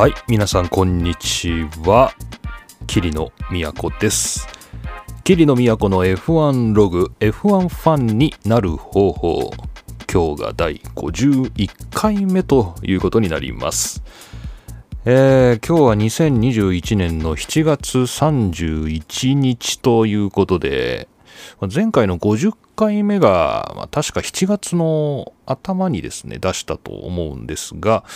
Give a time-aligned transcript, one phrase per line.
[0.00, 2.14] はい皆さんこんにちは。
[2.86, 3.30] 桐野
[3.74, 4.48] 都です。
[5.24, 9.50] 桐野都の F1 ログ F1 ファンになる方法
[10.10, 14.02] 今日が第51回目ということになります。
[15.04, 21.08] えー、今日は2021年の7月31日ということで
[21.72, 28.06] 前回の50回目が、まあ、確か7月の頭にですね出したと思うんですが、ま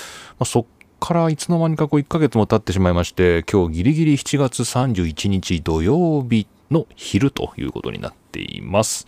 [0.41, 0.67] あ、そっ
[1.05, 9.07] からいつの間にかこう1ヶ月も経ってしまいまして、今日ギリギリ7月31日土曜日の昼ということになっています。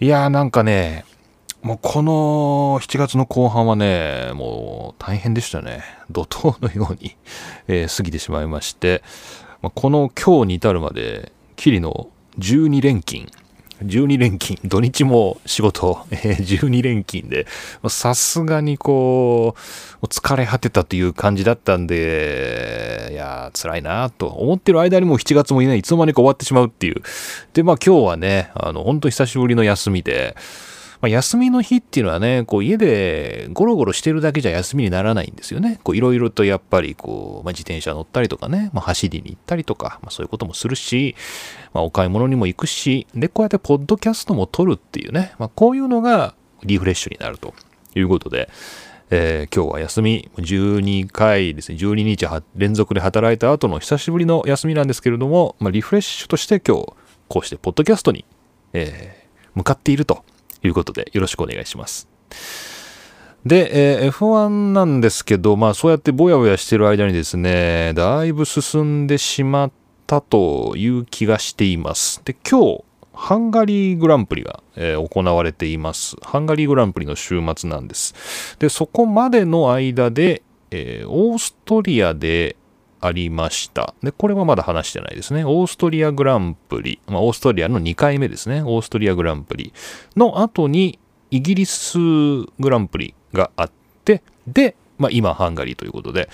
[0.00, 1.04] いやーなんかね、
[1.60, 5.84] もうこの7月の後半はね、もう大変でしたね。
[6.10, 7.14] 怒涛のように、
[7.68, 9.02] えー、過ぎてしまいまして、
[9.60, 13.26] まあ、この今日に至るまで、キリの12連勤、
[13.82, 17.46] 12連勤、土日も仕事、 えー、12連勤で、
[17.88, 19.54] さすがにこ
[20.02, 24.26] う、疲れ果てたという感じだったんで、いや辛いなと。
[24.26, 27.02] 思ってる間にもう7月もいない、いつの間にか終わってしまうっていう。
[27.52, 30.36] で、まあ今日はね、あの、本当久しぶりの休みで、
[31.04, 35.78] まあ、休みの日っていうのはね、こう家でゴロゴロしてるだけじゃ休みにならないんですよね。
[35.84, 41.14] こういろいろとやっぱりこう、まあ、自転車乗ったりとかね、まあ、走りに行ったりとか、まあ、そういうこともするし、
[41.74, 47.52] まあ、お買い物にも行くし、で、こうやってポッドキャストも撮るっていうね、まあ、こういうのがリフレッシュになると
[47.94, 48.48] いうことで、
[49.10, 56.94] えー、今日は休み、12回ですね、12日連続で働いた後の久しぶりの休みなんですけれども、まあ、リフレッシュとして今日、
[57.28, 58.24] こうしてポッドキャストに、
[58.72, 60.24] えー、向かっていると
[60.62, 62.08] いうことでよろしくお願いします。
[63.44, 69.83] で、えー、F1 なんですけど、まあそうやってぼやぼやしてる間にですね、だいぶ進んでしまって
[70.14, 72.22] たという気がしています。
[72.24, 76.16] で、今日、ハンガリーグランプリが、えー、行われています。
[76.22, 78.56] ハンガリーグランプリの週末なんです。
[78.58, 82.56] で、そこまでの間で、えー、オーストリアで
[83.00, 83.94] ありました。
[84.02, 85.44] で、これはまだ話してないですね。
[85.44, 88.62] オーストリアグランプリ、まあ、オーストリアの2回目ですね。
[88.62, 89.72] オーストリアグランプリ
[90.16, 90.98] の後に
[91.30, 93.70] イギリスグランプリがあっ
[94.04, 96.28] て、で、まあ、今ハンガリーということで、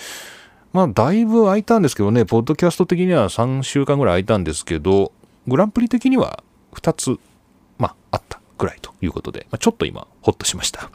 [0.73, 5.13] まあ、だいぶ空いたんですけどね、ポッドキャスト的には3週間ぐらい空いたんですけど、
[5.49, 6.45] グランプリ的には
[6.75, 7.19] 2つ、
[7.79, 10.91] まあ、あったぐらいということで、まあ、ちょっと今、ほっとしました。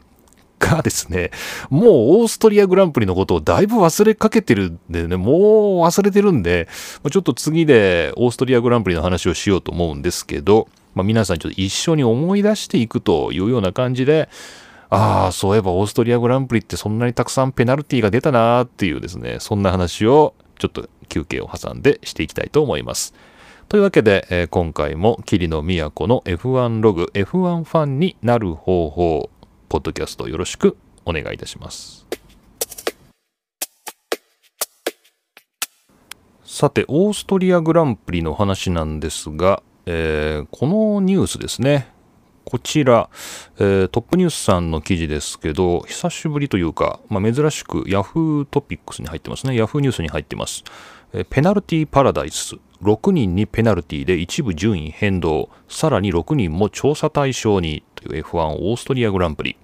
[0.58, 1.30] がですね、
[1.68, 5.34] もうオーストリアグランプリのことをだいぶ忘れかけてるんでね、もう
[5.82, 6.68] 忘れてるんで、
[7.10, 14.30] ちょっと次でオーストリアグランプリの話をしようと思うんですけど、まあ、皆さんちょっと一緒に思い出していくというような感じで、
[14.88, 23.14] ああ、そういえばオーストリアグランプリってそんなにたくさんペナルティが出たなーっていうですね、そんな話をちょっと休憩を挟んでしていきたいと思います。
[23.68, 29.28] というわけで、えー、今回も桐野都の F1 ログ F1 ファンになる方法
[29.68, 32.06] ポッドキャストよろしくお願いいたします。
[36.44, 41.88] さて、オーストリアグランプリの話なんですが、えー、このニュースですね。
[42.46, 43.10] こちら、
[43.58, 49.54] えー、トップニュースさんの記事ですけど、久しぶりというか、まあ、珍しく Yahoo トピックスに入ってますね。
[49.54, 50.62] Yahoo ニュースに入ってます。
[51.12, 52.54] えー、ペナルティパラダイス。
[52.84, 55.48] 6人にペナルティで一部順位変動。
[55.68, 59.56] さらに6人も調査対象にという F1 オーストリアグランプリ。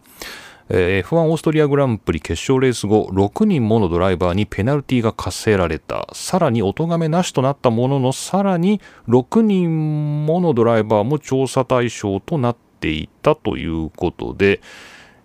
[0.68, 6.08] えー、F1 オーストリアグランプリ決勝レース後、6人ものドライバーにペナルティが課せられた。
[6.14, 14.60] さらに、お咎めなしとなったものの、さらに、6人ものドライバーも調査対象となったていたということで、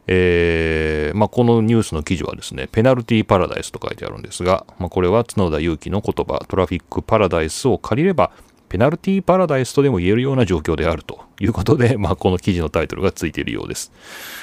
[0.06, 8.31] えーまあ、このニュースの記事はですね、ペナルティパラダイスと書いてあるんですが、まあ、これは角田祐希の言葉、トラフィックパラダイスを借りれば、
[8.69, 13.91] ペナルティーパラダイスとでも言えるような状況であるということで、まあ、この記事のタイトルがついているようです。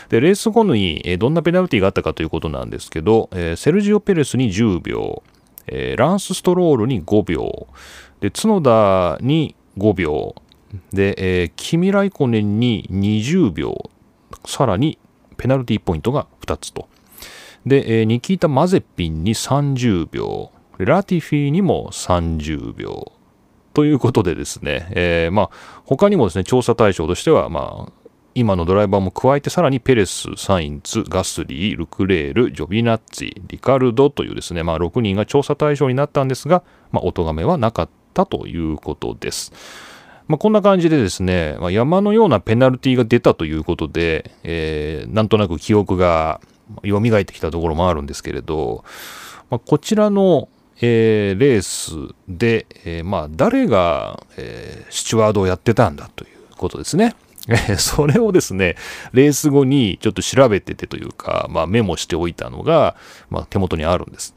[0.09, 5.23] で、レース後に、どんなペナルティーがあったかということなんですけど、えセルジオ・ペレスに10秒、
[5.67, 7.67] えランス・ストロールに5秒、
[8.21, 10.35] で、角田に5秒、
[10.93, 13.91] で、えー、キミ・ライコネンに20秒、
[14.47, 14.99] さらに
[15.37, 16.89] ペナルティーポイントが2つと。
[17.67, 23.13] で、えー、ニキータ・マゼピンに30秒、ラティフィーにも30秒、
[23.75, 25.51] ということでですね、えー、まあ、
[25.85, 27.93] 他にもですね、調査対象としては、まあ、
[28.37, 36.63] 今のドライバーも加えてさらにペレス、サインツ、ガスリー、ルクレール、ジョビナッツィ、リカルドというですね、まあ、6人が調査対象になったんですが、
[36.93, 39.53] まあ、お咎めはなかったということです。
[40.27, 46.41] まあ、こんな感じでですね、まあ、山のようなペナルティが出たということで、えー、なんとなく記憶が
[46.85, 48.85] 蘇ってきたところもあるんですけれど、
[49.51, 50.49] まあ、こちらの
[50.81, 57.15] えー、レースで、えー、まあ、誰が、えー、スチュワードをやってたんだということですね。
[57.79, 58.77] それをですね、
[59.13, 62.97] レース後にちょっと調べててというか、まあ、メモしておいたのが、
[63.31, 64.35] まあ、手元にあるんです。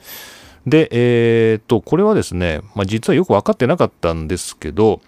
[0.66, 5.02] で、えー、っと、これはですね、まあ、実はよく分かってなかったんですけど、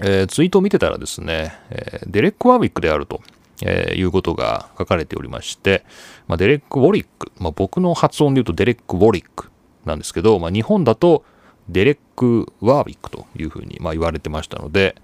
[0.00, 3.20] えー、ツイートを見てたらですね、えー、デレック・ワーウィックであると、
[3.62, 5.84] えー、いうことが書かれておりまして、
[6.28, 9.50] まあ、デレック・ウォリック、まあ、僕の発音で言うとデレック・ウォリック
[9.84, 11.24] なんですけど、まあ、日本だと
[11.68, 14.96] デレック・ワーウィックというふうにまあ言われてましたので、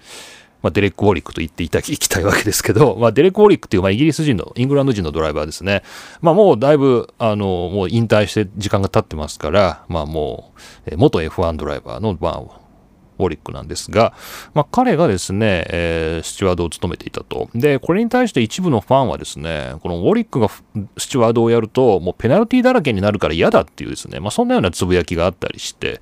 [0.63, 5.83] まあ、デレック・ウォリックと言っていたいきたいわけですけど、まあ、デレック・ウォリックっていう、まあ、イギリス人の、イングランド人のドライバーですね。
[6.21, 10.53] まあ、もうだいぶ、あの、もう引退して時間が経ってますから、まあ、も
[10.91, 12.61] う、元 F1 ドライバーの、まあ、
[13.19, 14.15] ウォリックなんですが、
[14.55, 17.49] まあ、彼がですね、えー、スチュワードを務めていたと。
[17.55, 20.49] で、これに対して一部のファンはですね、このウォリックが
[20.97, 26.01] スチュワードをやると、もうペナルティだらけになるから嫌だっていうですね、まあ、そんなようなつぶやきがあったりして、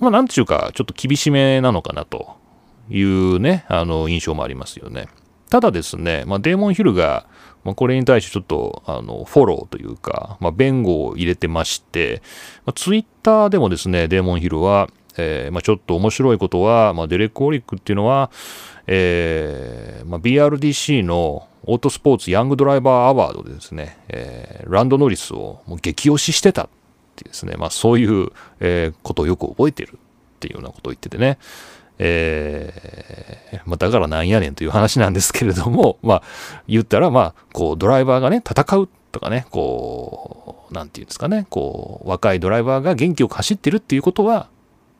[0.00, 2.36] まあ、なんていうか、ちょっと厳しめなのかなと
[2.90, 5.08] いうね、あの、印象もありますよね。
[5.50, 7.26] ただですね、まあ、デーモンヒルが、
[7.64, 12.22] まあ、これに対してちょっと、あの、フォローというか、まあ、弁護を入れてまして、
[12.66, 18.30] まあ、ツイッターでもですね、デーモンヒルは、えー、まあ、ちょっと面白いことは、まあ、デレック・オリックっていうのは、
[18.86, 26.68] えーまあ、BRDC のオートスポーツヤングドライバーアワードでですね、えー、ランドノリスをもう激推ししてたっ
[27.16, 28.30] てですね、まあ、そういう、
[28.60, 31.38] えー、ことをよく覚えてるっていうようなことを言っててね、
[31.98, 36.22] えー、まあ、だからなんやねんという話なんですけれども、まあ、
[36.66, 44.48] 言ったら、まあ、こう、ドライバーがね、戦うとかね、こう、なんていうんですかね、こう、若いドライバーが元気よく走ってるっていうことは、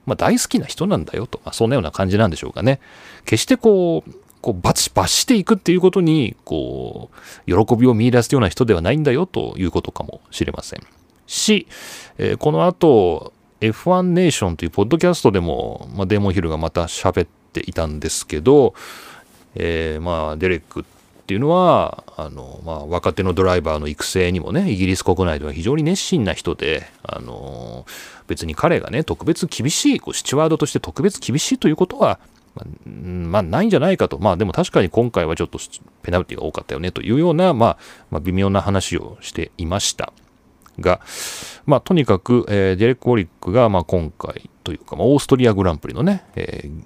[0.07, 2.81] まあ、大好きな人なんだよと、まあ、そんなような感じなんでしょうかね。
[3.25, 7.11] 決してこう、こう罰罰していくっていうことに、こ
[7.47, 10.81] う、喜びを見出すような人ではないんだよということかもしれません。
[11.27, 11.67] し、
[12.19, 18.75] えー、この後、F1 ネーションというポッドキャストでも、まあ、デーモンヒルがまた喋っていたんですけど、
[19.55, 20.85] えー、まあ、デレックっ
[21.25, 27.87] っていうのは、あの、まあ、若手のドライバーの育成にもね、イギリス国内では非常に熱心な人で、あの、
[28.27, 32.21] 別に彼がね、特別厳しい、こう、スチュワードとして特別厳しいということは、
[32.55, 34.19] まあ、まあ、ないんじゃないかと。
[34.19, 35.59] まあ、でも確かに今回はちょっと
[36.03, 37.79] ペナルティが多かったよねというような、まあ、
[38.11, 40.13] まあ、微妙な話をしていました。
[40.79, 41.01] が、
[41.65, 46.83] まあ、とにかく、えー、デレック・ウォリックが、まあ、今回というか、まあ、オーストリアグランプリのね、えー、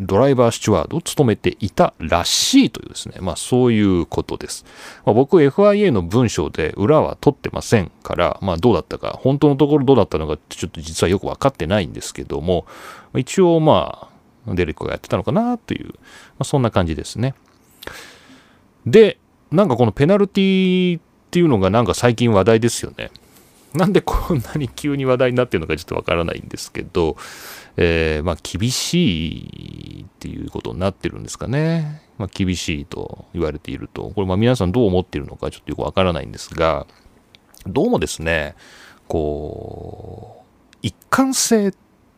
[0.00, 4.64] ドライバースチュワードを務めていたらしいというですね、まあそういうことです。
[5.04, 12.66] まあ、僕 FIA の文章で裏は取ってませんから、まあどうだったか、本当のところどうだったのかってちょっと実はよくわかってないんですけども、
[13.14, 14.08] 一応ま
[14.46, 15.92] あデレックがやってたのかなという、ま
[16.40, 17.34] あ、そんな感じですね。
[18.86, 19.18] で、
[19.50, 23.10] なんかこのペナルティっていうのがなんか最近話題ですよね。
[23.74, 27.16] なんでこんなに急に話題になってるのかちょっとわからないんですけど、
[27.76, 29.38] えー、まあ厳し
[29.98, 32.02] いっていうことになってるんですかね。
[32.18, 34.10] まあ厳しいと言われていると。
[34.14, 36.86] これまあ皆さんどう思っているのかちょっとよくわからないんですが、
[37.66, 38.54] どうもですね、
[39.08, 41.74] こう、一貫性っ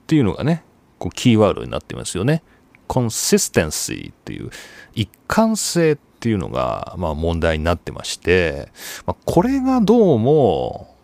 [0.07, 0.65] ていうのがね、
[0.99, 2.43] こうキーワードになってますよね。
[2.89, 4.51] consistency っていう
[4.95, 8.69] 一貫性っていうのが、まあ、問題になってまして、
[9.07, 10.96] まあ、これがどうも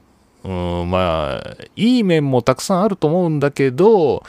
[0.44, 4.24] うんまあいい面もたくさんあると思うんだけど、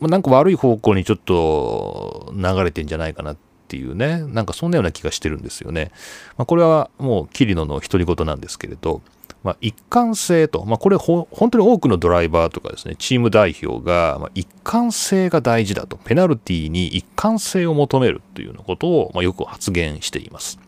[0.00, 3.36] まあ、なんか悪い方向にちょっと流れてんじゃないかなっ
[3.68, 5.90] ていうねなんかそんなような気がしてるんですよね。
[6.36, 9.02] まあ、これはもう桐野の独り言なんですけれど、
[9.44, 20.58] まあ、一貫性と、まあ、これ本当に多くのドライバーとかですねチーム代表が、まあ、一貫性が大事だとペナルティに一貫性を求めるというようなことを、まあ、よく発言しています。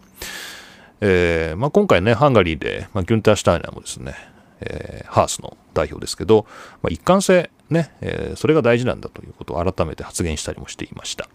[1.02, 4.14] えーまあ、今回ねハンガリーで、まあ、ギュンター・シュタイナーもですね
[4.60, 6.46] えー、ハースの代表ですけど、
[6.82, 11.28] まあ、一貫性ね、えー、それが大事なんだということを改めて発言したりもしていました。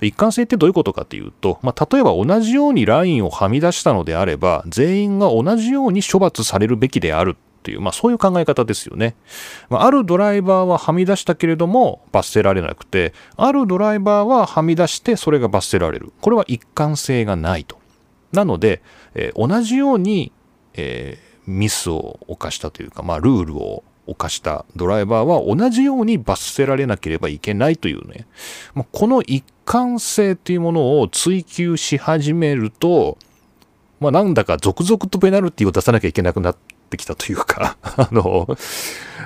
[0.00, 9.14] 一貫性ってどういうことかというと、まあ、例えば同じようにラインをはみ出したのであれば、全員が同じように処罰されるべきであるっていう、まあ、そういう考え方ですよね。
[9.70, 16.12] まあ、あるドライバーははみ出したけれども罰せられなくて、あるドライバーははみ出してそれが罰せられる。
[16.20, 17.78] これは一貫性がないと。
[18.32, 18.82] なので、
[19.14, 20.32] えー、同じように、
[20.74, 28.26] えーミスを犯したというか、まあ、ルールを犯したドライバーは同じように罰せられなければいけないというね、
[28.74, 33.18] まあ、この一貫性というものを追求し始めると、
[34.00, 36.56] まあ、なんだか続々とペナルティを出さなきゃいけなくなっ
[36.90, 38.48] てきたというか あの、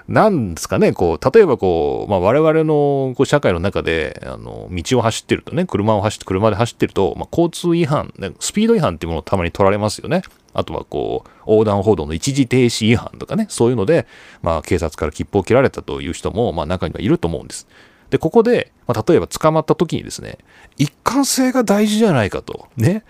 [0.08, 10.23] なんですかね、こう、例えばこう、まあ、我々のこう社会の中で、あの、道を走ってるとね、車を走って、車で走ってると、まあ、交通違反、ね、スピード違反っていうものをたまに取られますよね。
[10.59, 14.07] あとはこう、横断歩道の一時停止違反とかね、そういうので、
[14.43, 17.69] まあ、警察から切符を切られたという人も、まあ、中にはいると思うんです。
[18.09, 20.39] で、ここで、まあ、例えば捕まった時にですね、
[20.79, 22.69] 一貫性が大事じゃないかと。
[22.77, 23.05] ね。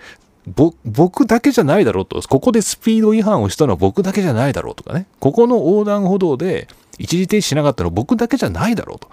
[0.84, 9.08] 僕だけじゃないだろうと、ここでスピード違反をしたのは僕だけじゃないだろうとかね、ここの横断歩道で一時停止しなかったのは僕だけじゃないだろうと。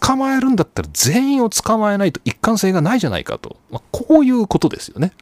[0.00, 3.56] 捕まえるんだったら全員を捕まえないと一貫性がないじゃないかと。
[3.70, 5.12] まあ、こういうことですよね。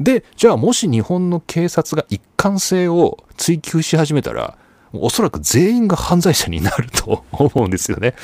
[0.00, 4.56] で、じゃあもし日本の警察が一貫性を追求し始めたら、
[4.92, 8.14] おそらく全員が犯罪者になると 思うんですよね。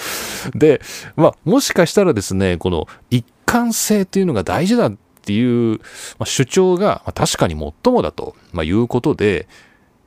[0.54, 0.80] で、
[1.16, 4.94] まあ、もしかしたらですね、この一貫性っていうのが大事だっ
[5.25, 5.80] ていう、
[6.25, 9.49] 主張が、まあ、確かに最もだと、いうことで、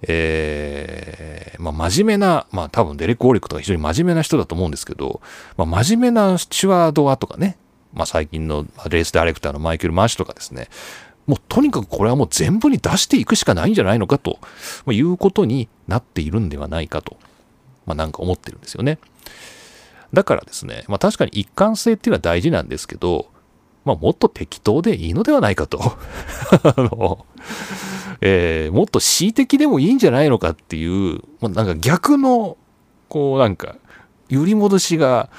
[0.07, 5.21] えー、まあ、真面目な、まあ、多分デレック・オーリックとか非常に真面目な人だと思うんですけど、
[5.57, 7.57] まあ、真面目なスチュワードはとかね、
[7.93, 10.67] まあ、最近のレースダイレクターのマイケル・マーシュとかですね、
[11.27, 14.39] もうとにかくこれはもう全部に出していくしかないんじゃないのかと
[14.91, 17.17] いうことになっているんではないかと、
[17.85, 18.99] まあ、なんか思ってるんですよね。
[20.13, 23.27] だからですね、まあ、確かに一貫性っていうのは大事なんですけど、
[23.85, 25.79] まあ、もっと適当でいいのではないかと
[26.63, 27.25] あの、
[28.21, 32.57] えー、もっと恣意的でもいいんじゃないのかっていう、まあ、なんか逆の、
[33.09, 33.75] こうなんか、
[34.29, 35.29] 揺り戻しが、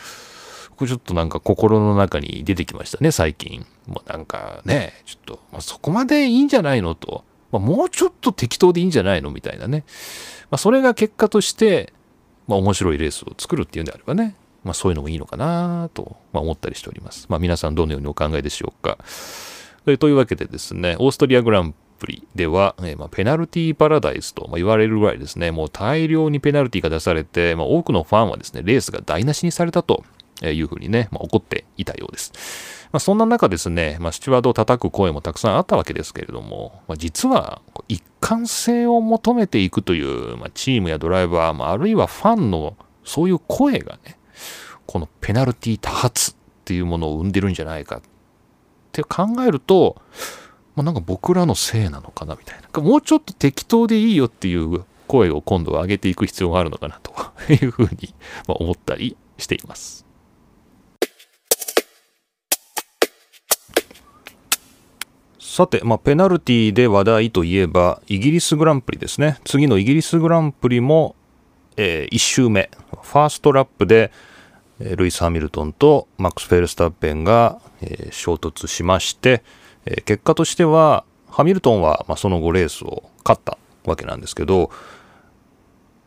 [0.76, 3.66] これちょっとなんか心の中に出てきましたね、最近。
[3.86, 7.24] もうなんかね、ちょっと、まあ、そこまでいいんじゃないのと。
[7.52, 9.84] まあ、もうちょっと適当でいいんじゃないのみたいなね。
[10.50, 11.92] まあ、それが結果として、
[12.46, 17.26] まあ、面白いレースを作るっていうんであればね、まあ、そういうのもいいのかなと、ま、思ったりしております。
[17.28, 18.98] まあ、皆さんどのようにお考えでしょうか。
[19.98, 30.04] というわけでですね、オーストリアグランプリでは、え、まあ、ペナルティーパラダイスと、ま言われるぐらいですね、もう大量にペナルティーが出されて、まあ、多くのファンはですね、レースが台無しにされたと
[30.42, 32.32] いうふうにね、まあ、怒っていたようです。
[32.92, 44.18] まあ、そんな中ですね、まあ、スチュワードを叩く声もたくさんあったわけですけれども、まあ、実は一貫性を求めていくという、まあ、チームやドライバー、まあ、あるいはファンのそういう声がね、
[44.86, 48.00] このペナルティ多発っていうものを生んでるんじゃないかっ
[48.92, 50.00] て考えると、
[50.74, 52.82] まあ、なんか僕らのせいなのかなみたいな。
[52.82, 57.12] もうちょっと適当でいいよっていう声を今度は上げていく必要があるのかなと
[57.52, 58.14] いうふうに
[58.46, 60.05] 思ったりしています。
[65.56, 69.38] さて、まあ、ペナルティで話題といえば、イギリスグランプリですね。
[69.46, 71.16] 次のイギリスグランプリも、
[71.78, 74.12] えー、1周目、ファーストラップで、
[74.78, 79.42] ルイス・ハミルトンとマックス・フェルスタッペンが、えー、衝突しまして、
[79.86, 84.70] えー、結果としては、ハミルトンは、まあ、その後レースを勝ったわけなんですけど、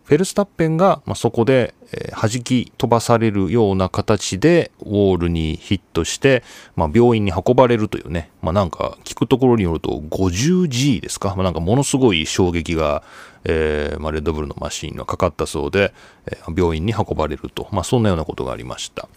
[0.09, 6.41] フェルスタッペンが、まあ、そこで、えー、弾き飛ばされるような形でウォールにヒットして、
[6.75, 13.03] まあ、病院に運ばれるというね、まあ、なんか聞くところによると 50G ですか、まあ、なんかものすごい衝撃が、
[13.43, 15.93] えーまあ、レッドブルのマシンがかかったそうで、
[16.25, 19.07] えー、病院に運ばれると、まあ、そんなようなことがありました。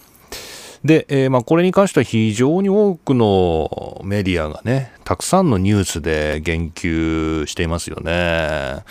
[0.84, 8.84] で、えー、まあ、これに関しては非常に多くのメディアがね、たくさんのニュースで言及していますよね。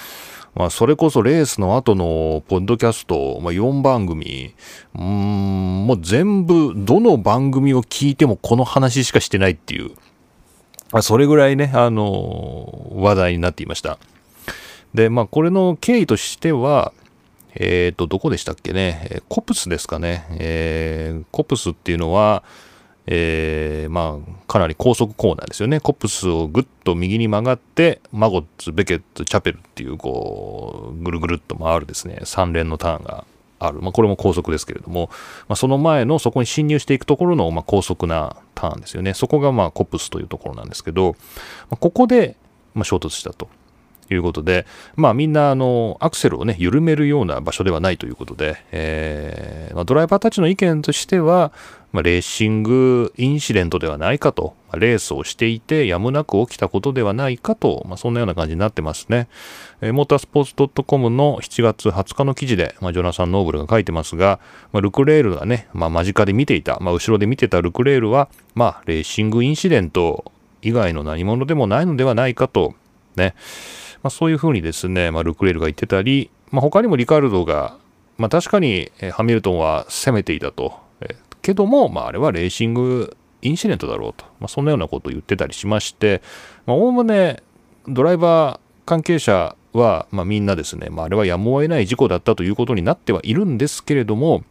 [0.54, 4.54] まあ、それこそレースの後のポッドキャスト、まあ、4番組、
[4.96, 9.92] うん、もう全部、どの番組を聞いてもこの話しかしてないっていう、
[10.92, 13.98] まあ、それぐらいね、あの、話題になっていました。
[14.94, 16.92] で、まあ、これの経緯としては、
[17.56, 20.26] えっ、ー、と、どこでしたっけね、コプスですかね。
[20.32, 22.44] えー、コプスっていうのは、
[23.08, 25.80] えー、まあ、かなり高速コーナーですよね。
[25.80, 33.26] コップスをぐっと右に曲がって、マゴッツ、ベケット、チャペルっていう、こう、ぐるぐるっと回るですね、3連のターンが
[33.60, 33.82] ある。
[33.82, 35.10] まあ、これも高速ですけれども、
[35.48, 39.14] まあ、その前のそこに進入していくところの、まあ、高速なターンですよね。
[39.14, 41.16] そこが、まあ、コップスというところなんですけど、
[41.70, 42.36] まあ、ここで、
[42.74, 43.50] まあ、衝突したと。
[44.14, 44.66] いうことで、
[44.96, 51.52] まあみんなあのアクセルをね、緩めるような場所ではないということで、えーまあ、ドライバーたちの意見としては、
[51.92, 59.28] まあ、レーシングインシデントではないかと、まあ、レースをしていてやむなく起きたことではないかと、まあ、そんなような感じになってますね。
[59.82, 64.40] えー、モータースポーツ .com の7月20日の記事で、まあ、ジョナサン・ノーブルが書いてますが、
[64.72, 70.32] まあ、ルクレールがね、まあ、間近で見ていた、まあ、後ろで見てたルクレールは、まあ、レーシングインシデント
[70.62, 72.74] 以外の何者でもないのではないかと、
[73.18, 73.36] ね、
[74.04, 77.78] まあ、そういうふうにですね、まあ、ルクレールが言ってたり、まあ、他にもリカルドが、
[78.18, 80.81] まあ、確かにハミルトンは攻めていたと。
[81.42, 84.26] けども、まあ、あれはレーシングインシデントだろうと。
[84.40, 86.22] まあ、そんなようなことを言ってたりしまして、
[86.68, 87.42] おおむね
[87.88, 94.44] ドライバー関係者は、まあ、みんなですね、まあ、あれはやむを得ない事故だったということになってはいるんですけれども、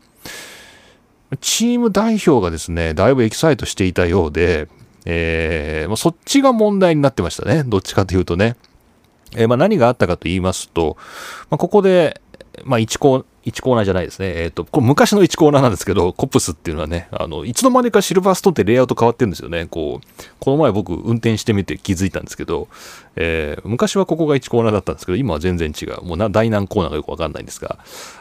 [1.41, 4.69] チーム代表がですね、だいぶエキサイトしていたようで、
[5.07, 7.63] えー、まあ、そっちが問題になってましたね。
[7.65, 8.57] どっちかというとね。
[9.37, 10.97] えー、まあ、何があったかと言いますと、
[11.49, 12.21] まあ、ここで、
[12.65, 14.33] まあ、1コ1コーナーじゃないですね。
[14.37, 19.67] えっ、ー、と、これ昔の1コーナーなんですけど、コプスっていうのはね、あの、いつの間にかシルバーストーンってレイアウト変わってるんですよね。
[19.67, 22.69] こう、この前僕運転してみて気づいたんですけど、
[23.17, 26.03] えー、昔はここが1コーナーだったんですけど、今は全然違う。
[26.03, 27.79] もうな大難コーナーがよくわかんないんですが、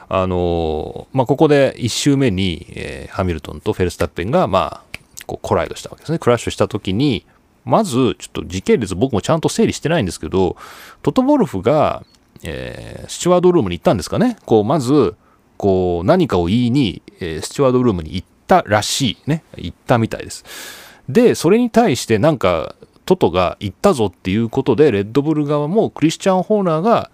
[0.08, 6.20] あのー、まあ、ここで1周目に、えー、ハミルトンとフェルスタッペンが、まあ、こうコライドしたわけですね。
[6.20, 7.26] クラッシュした時に、
[7.66, 10.56] まず、ちょっと時系列僕もちゃんと整理してないんですけど、
[11.04, 12.04] トトボルフが、
[12.43, 14.38] えー、スチュワードルームに行ったんですかね。
[14.46, 15.15] こう、まず、
[15.58, 19.17] こう、何かを言いに、えー、スチュワードルームに行ったらしい。
[19.27, 19.43] ね。
[19.58, 20.46] 行ったみたいです。
[21.10, 27.10] で、それに対してなんか、トトが行ったぞっていうことで、レッドブル側もクリスチャン・ホーナーが、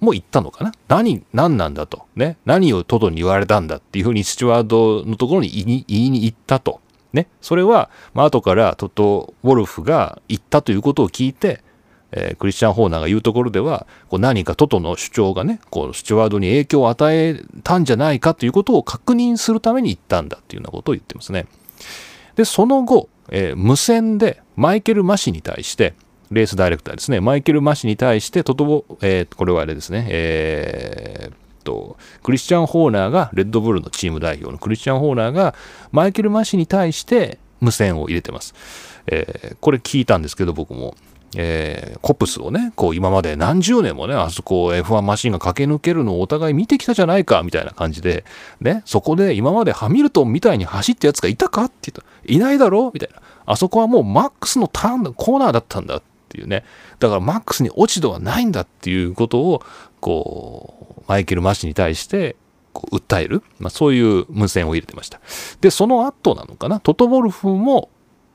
[0.00, 2.06] もう言ったのかな何、何なんだと。
[2.16, 2.36] ね。
[2.44, 6.80] 何をトトに言われたんだっていうふうにスチュワードのところに言い言いに行ったと。
[7.12, 7.28] ね。
[7.40, 11.62] それは、まあ、後からトト・ウォルフが言ったということを聞いて、
[12.12, 21.46] えー、クリスチャン・ホーナーが言うところでは、こう何かトトの主張がね、こうスチュワードに影響を与えたんじゃないかということを確認するために言ったんだっていうようなことを言ってますね。
[22.36, 25.94] で、その後、えー、無線でマイケル・マシに対して、
[26.30, 35.54] レースダイレクターですね、マイケル・マシに対して、トトボ、えー、これはあれですね、えー、と、クリスチャン・ホーナーが、レッドブルのチーム代表のクリスチャン・ホーナーが、
[35.92, 38.54] マイケル・マシに対して無線を入れてます。
[39.06, 40.94] えー、これ聞いたんですけど、僕も。
[41.36, 48.24] えー、コプスをね、こう今まで何十年もね、あそこ F1 マシンが駆け抜けるのをお互い見てきたじゃないか、みたいな感じで、
[48.60, 53.20] ね、そこで今までハミルトンみたいに走ったやつがいたかって言ったいないだろみたいな。
[53.46, 56.64] あそこはもうマックスのターン、コーナーだったんだっていうね。
[56.98, 59.62] だからマックスに落ち度はないんだっていうことを、
[60.00, 62.36] こう、マイケル・マシに対して、
[62.72, 65.20] こう訴える、まあ、そういう無線を入れてました。
[65.60, 67.90] で、その後なのかな、トトボルフも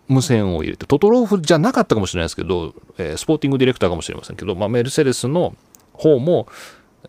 [0.07, 5.55] 無線を入れて、トトローフじゃなかったかもしれないですけど、えー、スポーティングディレクターかもしれませんけど、まあ、メルセデスの
[5.93, 6.47] 方も、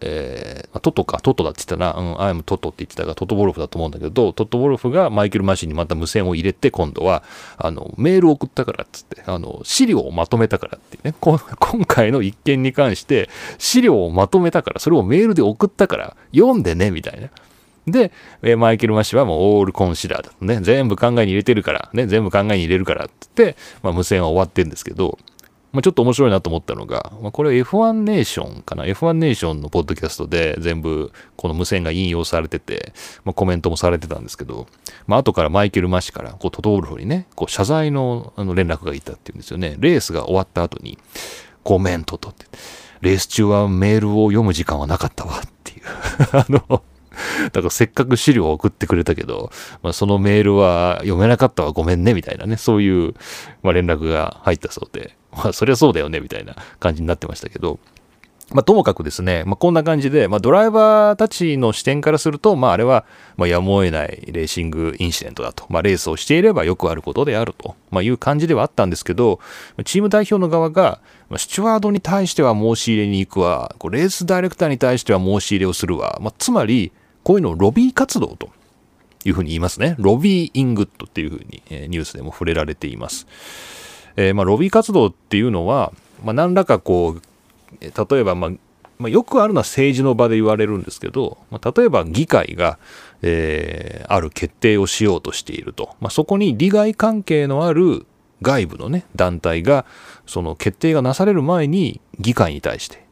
[0.01, 7.23] えー、トトか、トトだって言ったら、うん、 I'm トトって言ってたが、トトボルフだと思うんだけど、トトボルフがマイケル・マシにまた無線を入れて、今度は、
[7.57, 11.39] あの、メールを送ったからっつって、あの、資料をまとめたからっていうね、今
[11.87, 13.29] 回の一件に関して、
[13.59, 17.29] 資料をまとめたから、それをメールで送ったから、読んでね、みたいな。
[17.87, 25.19] で、えマイケル・マッシュはもう all considered だとね、全部考えに入れてるから、ね、全部考えに入れるからって言って、まあ、無線は終わってるんですけど、
[25.77, 32.95] まあ、ちょっと面白いなと思ったのが、まあ、これ F1 ネーションかな ?F1 ネーションのポッドキャストで全部この無線が引用されてて、
[33.25, 34.67] まあ、コメントもされてたんですけど、
[35.07, 39.77] まあ後からマイケル・マッシからこうトトールフにね、こう謝罪のあの連絡がいたっていうんですよね。
[39.79, 40.99] レースが終わった後に、
[41.63, 42.47] コメントとって、
[43.03, 45.83] レース中はメールを読む時間はなかったわっていう
[46.33, 46.83] あの、
[47.53, 49.51] だからせっかく資料を送ってくれたけど、
[49.83, 53.15] まあ、そのメールは読めなかったわごめんねみたいなね、そういう、
[53.63, 57.79] まあ、連絡が入ったそうで、まあそりゃそうだよねみたいな感じになってましたけど、
[58.53, 63.05] まあ、ともかくですね、まあ、こんな感じで、まあ、ドライバーたちの視点からすると、まあ、あれは、
[63.37, 65.67] まあ、やむを得ないレーシングインシデントだと。
[65.69, 69.41] まあ、レースをしていればよくあることであると、まあ、いう感じではあったんですけど、
[69.85, 76.93] チーム代表の側がま、スチュワードに対しては申し入れに行くわ、レースダイレクターに対しては申し入れをするわ、まあ、つまり、
[77.27, 78.51] こういうのをロビー活動と
[79.25, 79.97] いうふうに言いますね。
[79.99, 83.27] ロビーイングとっていうふうに、えニュースでも触れられています。
[84.15, 87.21] えー、まあ、ロビー活動っていうのは、まあ、何らかこう、
[87.81, 88.51] 例えば、まあ、
[89.01, 92.79] まあ、よくあるのは政治の場で言われるんですけど、まあ、例えば議会が、
[93.23, 98.07] えー、ある決定をしようとしていると、まあ、そこに利害関係のある
[98.41, 99.85] 外部のね団体が
[100.27, 103.06] その決定がなされる前に議会に対して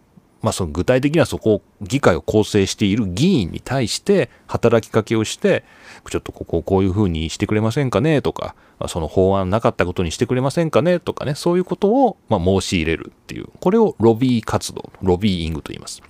[0.45, 5.65] まあ、その具体的にはそこを議会を構成している議員に対して働きかけをして
[6.11, 8.55] ちょっとここをこういうふうにしてくれませんかねとか
[8.87, 16.03] その法案なかったことにしてくれませんかねとかねそういうことをま申し入れるっていうこれをロビー活動ロビーイングと言います、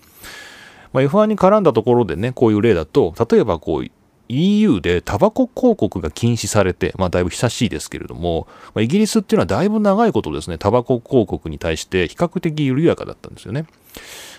[0.93, 3.91] まあ、F1 に絡んだところでねこういう例だと例えばこう
[4.29, 13.67] EU でタバコ広告が禁止されて、まあ、だいぶ久しいですけれども、ま、イギリスっていうのはだいぶ長いことですね、タバコ広告に対して比較的緩やかだったんですよね。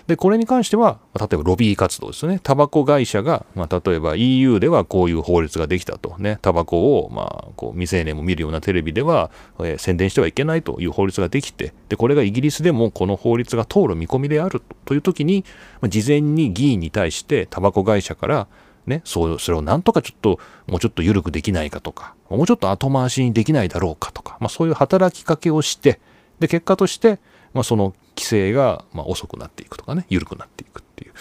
[0.06, 2.38] で、これに関しては、例えばロビー活動ですね。
[2.42, 6.14] タバコ会社が、まあ、例えば EU ではこういう法律ができたと。
[6.18, 15.44] ね、タバコを、まあ、こう未成年も見るようなテレビでは、えー、宣伝してはいけないという法律ができて、で、これがイギリスでもこの法律が通る見込みであるという時に、
[15.80, 18.46] まあ、事前に議員に対してタバコ会社から、
[18.86, 20.38] ね、そうそれをなんとかちょっと
[20.68, 25.98] もうちょっと緩くできないかとかもうちょっと後回しにできないだろうかとか、まあ、そういう働きかけをして
[26.38, 27.18] で結果として、
[27.56, 31.12] まあ、その規制がま遅くなっていくとかね緩くなっていくっていう、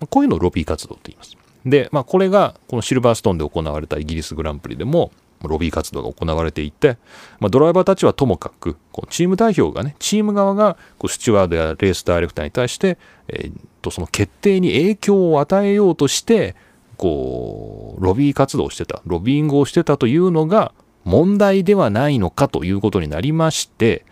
[0.00, 1.36] まあ、ういうのをロビー活動と言います。
[1.66, 6.96] で、まあ、これがこのシルバーストーンで行われたイギリスグランプリでもロビー活動が行われていて、
[7.38, 12.96] まあ、ドライバーたちはともかくこうチーム代表がねチーム側がこうスチュワードやレースダイレクターに対して、
[13.28, 13.52] えー、
[13.82, 16.56] とその決定に影響を与えようとして
[16.96, 20.72] こうロビー活動をしてたロビーングをしてたというのが
[21.04, 24.04] 問題ではないのかということになりまして、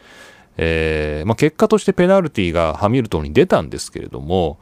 [0.57, 4.59] えーまあ、結果としてペナルティがハミルトンに出たんですけれども、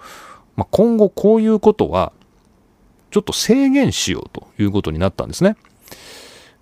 [0.57, 2.13] まあ、今後こういうことは
[3.11, 5.57] ちょっと制限しようということになったんですね。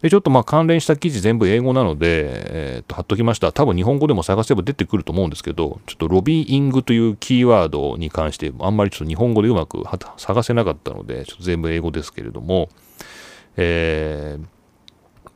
[0.02, 3.52] で、ちょっとまあ関連した記事全部英語なので、えー、っと、貼っときました。
[3.52, 9.84] 多分日本語でも探せば出てくると思うんですけど、ちょっとロビーイングというキーワードに関して、あんまりちょっと日本語でうまく
[10.16, 12.68] 探せなかったので、ちょっと全部英語ですけれども、
[13.56, 14.44] えー、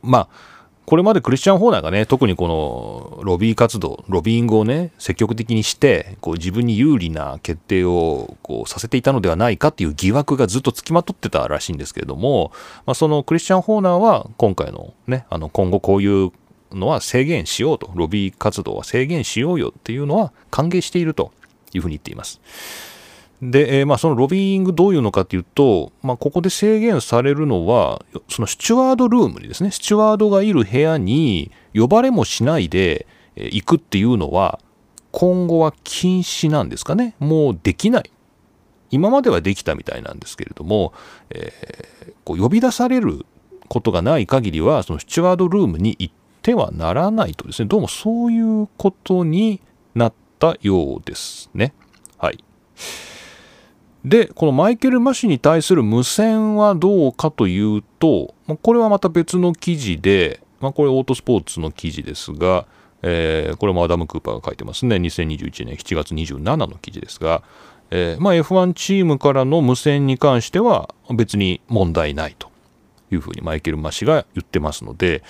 [0.03, 0.56] まあ、
[0.87, 12.53] これまでクリスチャン・ホーナーがね、特にこのロビー活動、ロビーングをね、積極的にして、こう自分に有利な決定をこうさせていたのではないかっていう疑惑がずっとつきまとってたらしいんですけれども、
[12.85, 16.31] まあ、そのクリスチャン・ホーナーは今回のね、あの今後こういう
[16.71, 21.33] のは制限しようと、ロビー活動は制限しようよっていうのは歓迎していると
[21.73, 22.39] いうふうに言っています。
[23.41, 34.59] で、えー、まあ、そのロビーイングどういうのかというと、まあ、ここで制限されるのは、そのスチュワードルームにですね、スチュワードがいる部屋に呼ばれもしないで、行くっていうのは、
[35.11, 37.15] 今後は禁止なんですかね。
[37.19, 38.11] もうできない。
[38.89, 40.93] 今まではできたみたいなんですけれども、
[41.29, 43.25] えー、こう呼び出される
[43.67, 49.61] ことがない限りは、そのスチュワードルームに行ってはならないとですね、どうもそういうことに
[49.93, 51.73] なったようですね。
[52.17, 52.43] はい。
[54.05, 62.65] で、このマイケル・マシに対する無線はどうかというと、これはまた別の記事で、まあ、これオートスポーツの記事ですが、
[63.01, 64.95] えー、これもアダム・クーパーが書いてますね。
[64.95, 67.43] 2021年7月27の記事ですが、
[67.91, 72.49] えーまあ、F1 チームからの無線に関しては別に問題ないと
[73.11, 75.23] いうふうにマイケル・マシが言ってますので、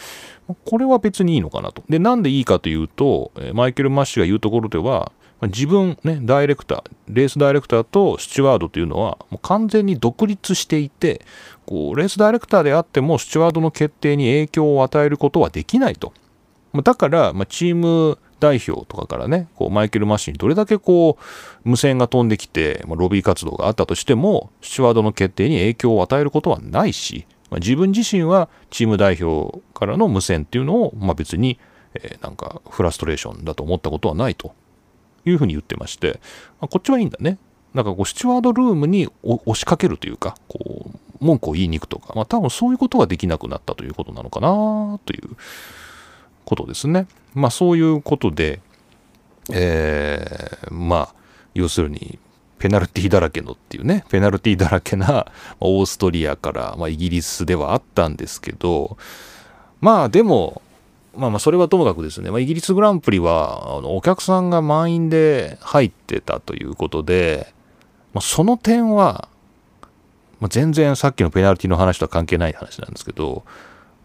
[0.66, 1.84] これは別にいいのかなと。
[1.90, 5.12] で、なんでいいかというと、マイケル・マッシュが言うところでは、
[5.44, 11.22] 自分、ね、ダイレクター、レースダイレクターとスチュワードというのは、もう完全に独立していて、
[11.68, 16.12] こうレースダイレクターであっても、スチュワードの決定に影響を与えることはできないと。
[16.84, 31.60] だから、まあ、チーム代表とかからね、こうマイケル・マッシュにどれだけこう無線が飛んできて、まあ、ロビー活動があったとしても、スチュワードの決定に影響を与えることはないし、まあ、自分自身はチーム代表からの無線っていうのを、まあ、別に、
[31.94, 34.54] えー、なんかフラストレーションだと思ったことはないと
[35.30, 36.20] いうふうに言ってまして、
[36.60, 37.38] あ、こっちはいいんだね。
[37.74, 45.36] なんかこう、スチュワードルームに押しかけるというか、こう、文句を言いに行くとか、まあ多分そういうことができなくなったということなのかなという
[46.46, 47.08] ことですね。
[47.34, 48.62] まあそういうことで、
[49.52, 51.14] えー、まあ、
[51.54, 52.20] 要するに、
[52.60, 58.98] ペナルティだらけのっていうね、ペナルティだらけなオーストリアから、まあ、イギリスではあったんですけど、
[59.80, 60.62] まあでも、
[61.18, 67.54] まあまあそれはともかくですね、まあ、イギリスグランプリはあのお客さんが満員で入ってたということで、
[68.14, 69.28] まあ、その点は、
[70.40, 73.44] まあ、全然さっきのペナルティの話とは関係ない話なんですけど、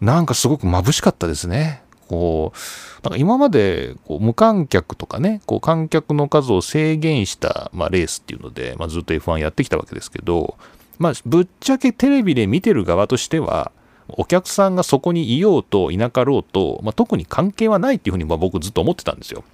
[0.00, 1.82] なんかすごく眩しかったですね。
[2.08, 10.58] こう、なんか今までこう無観客とかね、こう観客の数を制限した、まあ、レースっていうので、まあ、ずっと F1 やってきたわけですけど、
[10.98, 13.72] まあ、ぶっちゃけテレビで見てる側としては、
[14.16, 19.44] お客さんがそこにいようといなかろうと、まあ、特に関係はないっていうふうにま僕ずっと思ってたんですよ。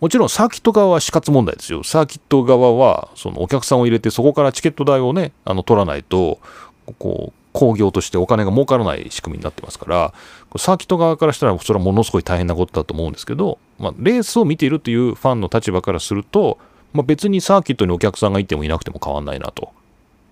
[0.00, 1.82] もちろんサーキット側は死活問題ですよ。
[1.82, 6.38] サーキット側はそのお客さんを入れてそこからチケット代をね、あの取らないと、
[6.98, 10.14] こう、工業としてお金が儲からない仕組みになってますから、
[10.56, 16.58] サーキット側からしたらそれはものすごい大変なことだと思うんですけど、まあ、レースを見ているというファンの立場からすると、
[16.92, 19.72] まあ、別にサーキットにお客さんがいてもいなくても変わんないなと。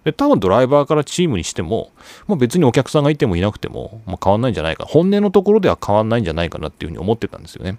[0.08, 1.90] で、多分ドライバーからチームにしても、
[2.26, 4.86] まあ、別にお客さんがいてもいなくても、まあ、変わんないんじゃないか。
[4.86, 7.78] 本音のところでは変わんないんじゃないかなっていうふうに思ってたんですよね。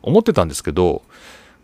[0.00, 1.02] 思ってたんですけど、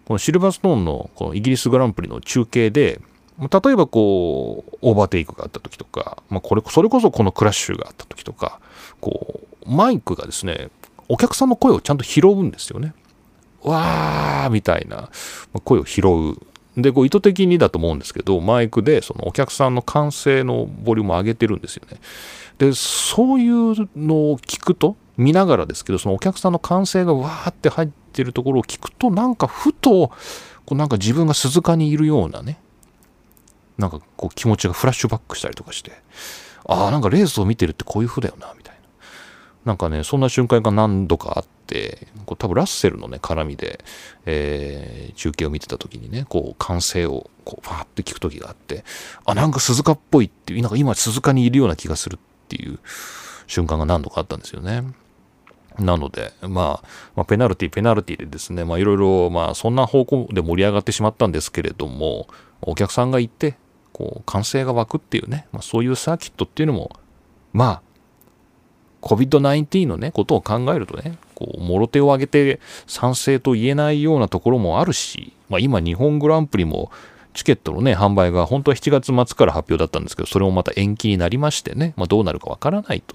[0.04, 3.00] このシルバーストーンのこのイギリスグランプリの中継で、
[3.38, 8.60] 例えばこう、オーバーテイクがあった時とか、まあ、これ、それこそこのクラッシュがあった時とか、
[9.00, 10.68] こう、マイクがですね、
[11.08, 12.92] お客さんの声をちゃんと拾うんですよね。
[13.62, 15.08] わーみたいな
[15.64, 16.38] 声を拾う
[16.76, 21.98] で、こう意図的にだと思うんですけど、マイクでそのお客さんの歓声のボリュームを上げてるんですよね。
[22.58, 30.08] で、そういうのを聞くと、見ながらですけど、そのお客さんの歓声がわーって入ってるところを聞くと、なんかふと、
[30.66, 32.58] こうなんか自分が鈴鹿にいるようなね、
[33.78, 35.92] なんかこう気持ちがフラッシュバックしたりとかして、
[36.66, 38.75] ああ、なんかレースを見てるってこういう風だよな、みたいな。
[39.66, 43.84] なんかね、そんな瞬間が何度かあって、こう多分ラッセルのね、絡みで、
[44.24, 48.84] えー、中継を見てた時にね、こう、歓声を、こう、ファーって聞く時があって、
[49.24, 52.78] あ、なんか鈴鹿っぽいっていう、なんか今鈴鹿にいるような気がするっていう、
[53.48, 54.84] 瞬間が何度かあったんですよね。
[55.78, 62.28] なので、まあ、まあ、ペナルティ、ペナルティでですね、まあ、いろいろ、まあ、そんな方向で盛り上がってしまったんですけれども、
[62.62, 63.56] お客さんがいて、
[63.92, 66.92] こう、歓声が湧くっていうね、まあ、そういうサーキットっていうのも、
[67.52, 67.82] まあ、
[69.06, 76.90] COVID-19 のね、ことを考えるとね、こう、もろ手を挙げて賛成と言えないようなところもあるし、まあ、今、日本グランプリも、
[77.34, 83.14] チケットのね、販売が本当は7月末から発表だったんですけど、それもまた延期になりましてね、まあ、どうなるかわからないと。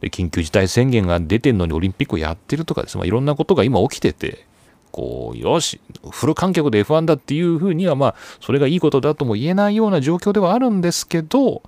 [0.00, 4.46] で緊急事態宣言が出てんのにオリンピックをやってるとかですね、まあ、いろんなことが今起きてて、
[4.92, 11.62] こう、よし、フル観客で F1 だっていうふうには、まあ、それがいいことだとも言えないような状況ではあるんですけど、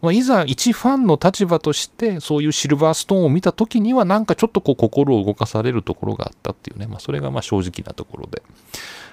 [0.00, 8.42] まあ、いざ一ファンの立場としてそういうシルバーストーンを見た時にはなんかちょっとこう心を動かされるところがあったっていうね、まあ、それがまあ正直なところで、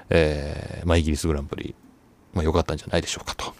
[0.10, 1.76] えーまあ、イギリスグランプリ、
[2.34, 3.54] まあ、良かったんじゃないでしょうかと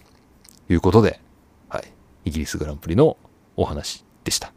[0.70, 1.20] いうことで、
[1.68, 1.92] はい、
[2.24, 3.18] イギリスグランプリの
[3.56, 4.52] お話でした。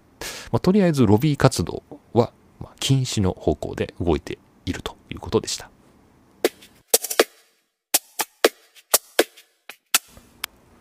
[0.51, 5.69] まあ、とりあえずロビー活動は、まあ、禁止の方向で動いているということでした。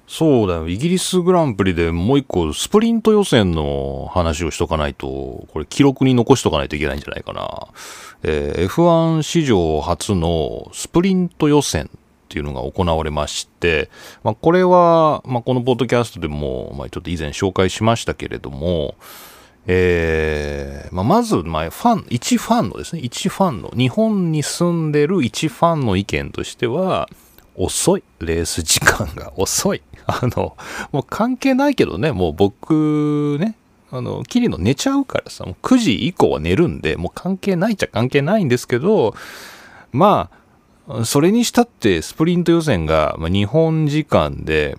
[0.06, 0.68] そうだよ。
[0.68, 7.68] イギリスグランプリでもう一個スプリント予選の話をしとかないと、これ記録に残しとかないといけないんじゃないかな。
[8.22, 11.88] えー、F1 史上初のスプリント予選っ
[12.28, 13.88] ていうのが行われまして、
[14.22, 18.96] まあ、これは、まあ、このポッドキャストでも、まあ、ちょっと以前紹介しましたけれども、
[19.72, 27.08] えーまあ、まず、まあ、ファン、一ファンのですね、一ファンの、日本に住んでる一ファンの意見としては、
[27.54, 28.02] 遅い。
[28.18, 29.82] レース時間が遅い。
[30.06, 30.56] あの、
[30.90, 33.54] もう関係ないけどね、もう僕ね、
[33.92, 39.14] あの、キリの寝ちゃうからさ、もう9時以降は寝るんで、もう関係ないっちゃ関係ないんですけど、
[39.92, 40.30] ま
[40.88, 44.76] あ、それにしたってスプリント予選が、ま、日本時間で、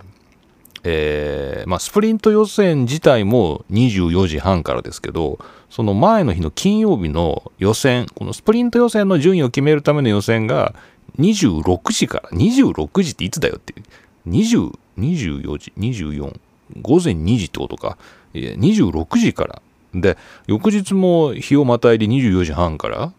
[0.84, 5.40] えー、まあ、スプリント予選自体も24時半からですけど、
[5.70, 10.74] その前の日の金曜日の予選、このスプリント予選の順位を決めるための予選が
[11.20, 13.84] 26時から、26時っていつだよっていう、
[14.30, 16.40] 20、24時、24、
[16.82, 17.98] 午前2時ってことか、
[18.34, 19.62] 26時から。
[19.94, 20.18] で、
[20.48, 23.14] 翌日も日をまたいで24時半から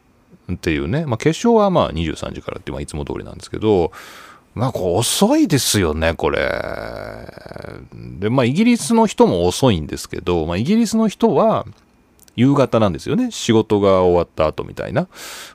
[0.53, 3.93] っていうね、まあ、決勝はまあ23時からって、まあ、いつも通りなんですけど、
[4.55, 6.39] まあ、こう遅いですよね、これ。
[8.19, 11.67] で、まあ、イギリスの人も遅いんですけど、まあ、イギリスの人は、
[12.35, 13.31] 夕方なんですよね。
[13.31, 15.07] 仕事が終わった後みたいな。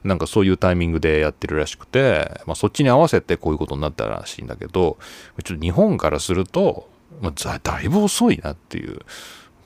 [0.03, 4.97] なんかそういうタイミングでやってるらしくて、まあ、そっちに合わせてこういうことになったらしいんだけど、
[5.43, 6.87] ちょっと日本からすると、
[7.21, 8.99] まあ、だいぶ遅いなっていう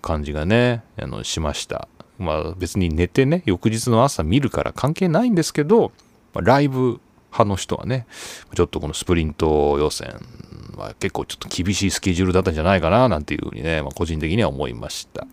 [0.01, 1.87] 感じがね、あの、しました。
[2.17, 5.91] まあ別に寝てね、翌日の朝見るから関係ないんですけど、
[6.33, 8.05] まあ、ライブ派の人はね、
[8.53, 10.19] ちょっとこのスプリント予選
[10.77, 15.25] は結構ちょっと厳しいスケジュールだったんじゃないかななんていうふうにね、まあ、個人的には思いました。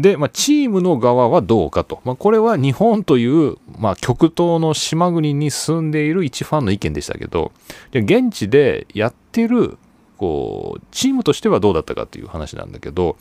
[0.00, 2.00] で、まあ、チームの側はどうかと。
[2.04, 7.52] まあ、これは日本という、まあ、極東の島国に住んでいる一ファンの意見でしたけど、
[7.92, 9.78] 現地でやってる、
[10.16, 13.16] こう、チームとしてはどうだったかという話なんだけど、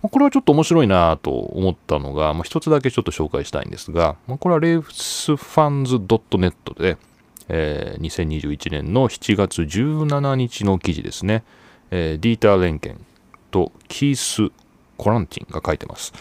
[0.00, 6.98] これはちょっと面白いなと思ったのが、まあ、一つだけちょっと紹介したいんですが、まこれはレースファンズ .net で、
[7.54, 11.44] えー、2021年の7月17日の記事ですね、
[11.90, 13.04] えー、ディーター・レンケン
[13.50, 14.50] とキース・
[14.96, 16.14] コランティンが書いてます。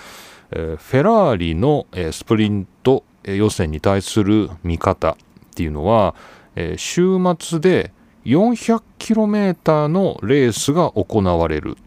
[0.51, 5.15] えー、フェラーリの、えー、スプリント、予選に対する見方っ
[5.55, 6.15] ていうのは、
[6.55, 7.93] えー、週末で
[8.25, 11.77] 400km のレースが行われる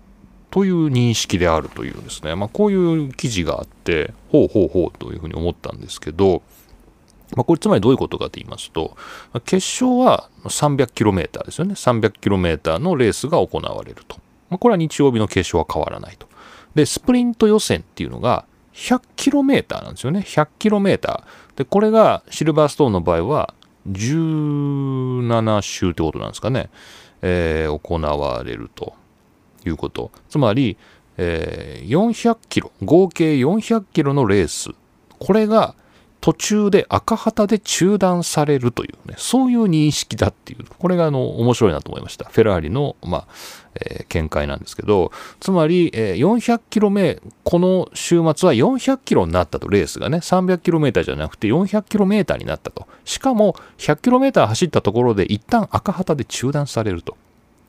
[0.50, 6.42] という認識であるというですね、まあ、こういう記事があって、ほうほうほうというふうに思ったんですけど、
[7.36, 8.96] まあ、これつまりどういうことかと言いますと、
[9.44, 11.74] 決勝は 300km ですよね。
[11.74, 14.16] 300km のレースが行われると。
[14.50, 16.28] まあ、これは日曜日の決勝は変わらないと。
[16.74, 18.44] で、スプリント予選っていうのが
[18.74, 20.20] 100km なんですよね。
[20.20, 21.22] 100km。
[21.56, 23.54] で、これがシルバーストーンの場合は
[23.90, 26.70] 17周ってことなんですかね。
[27.22, 28.94] えー、行われると
[29.64, 30.10] いうこと。
[30.28, 30.76] つまり、
[31.16, 34.70] えー、400キロ、合計400キロのレース。
[35.18, 35.74] これが
[36.24, 42.24] 途中で赤旗で中断されるというね、そういう認識だっていう、これがあの面白いなと思いました。
[42.30, 43.26] フェラーリの、まあ、
[43.74, 52.86] えー、見解なんですけど、つまり、えー、400キロ目、この週末は400キロになったと、レースがね、300キロメーターじゃなくて400キロメーターになったと。
[53.04, 57.18] しかも、100キロメーター走ったところで一旦赤旗で中断されると。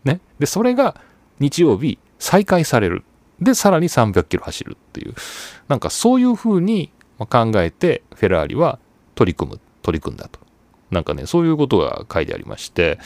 [0.06, 0.22] ね。
[0.40, 0.96] で、それが
[1.40, 3.04] 日曜日再開される。
[3.42, 5.14] で、さらに300キロ走るっていう。
[5.68, 8.80] なんかそういうふうに考えて、フェラーリは
[9.16, 10.40] 取り組む、取り組んだと。
[10.92, 13.00] なんかね、そういうことが書いてありまして、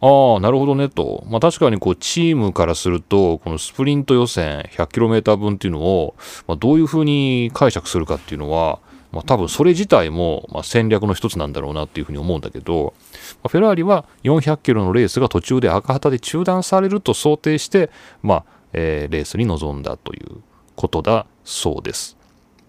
[0.00, 1.24] ああ、なるほどねと。
[1.28, 6.14] まあ確かにこうチームからすると、このスプリント予選 100km 分っていうのを、
[6.46, 8.80] まあ、どういうふうに解釈するかっていうのは、
[9.12, 12.94] まあ多分それ自体もま戦略の一つなんだろうなっていうふうに思うんだけど、
[13.42, 17.90] ま、フェラーリは400キロのレースが途中で赤旗で中断されると想定して、
[18.22, 20.42] まあ、えー、レースに臨んだという
[20.76, 22.21] ことだそうです。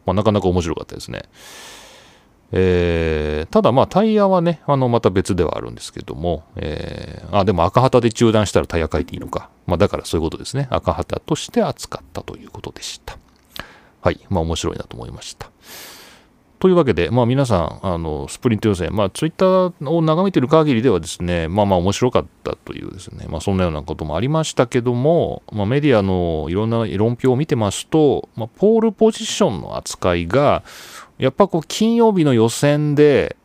[0.06, 1.24] まあ、なかなか面白かったですね。
[2.56, 9.50] えー、ただまあタイヤはね、あのまた別ではあるんですけども、えー、あ、でも赤旗で中断したらタイヤ変えていいのか。
[9.66, 10.68] まあだからそういうことですね。
[10.70, 13.18] 赤旗として扱ったということでした。
[14.02, 14.20] はい。
[14.30, 15.50] まあ面白いなと思いました。
[16.64, 30.64] というわけで、まあ皆さん、あの、スプリント予選、まあツイッターを眺めている限りではですね、まあまあ面白かったというですね、まあそんなようなこともありましたけども、まあメディアのいろんな論評を見てますと、まあポールポジションの扱いが、
[31.18, 33.36] やっぱこう金曜日の予選で、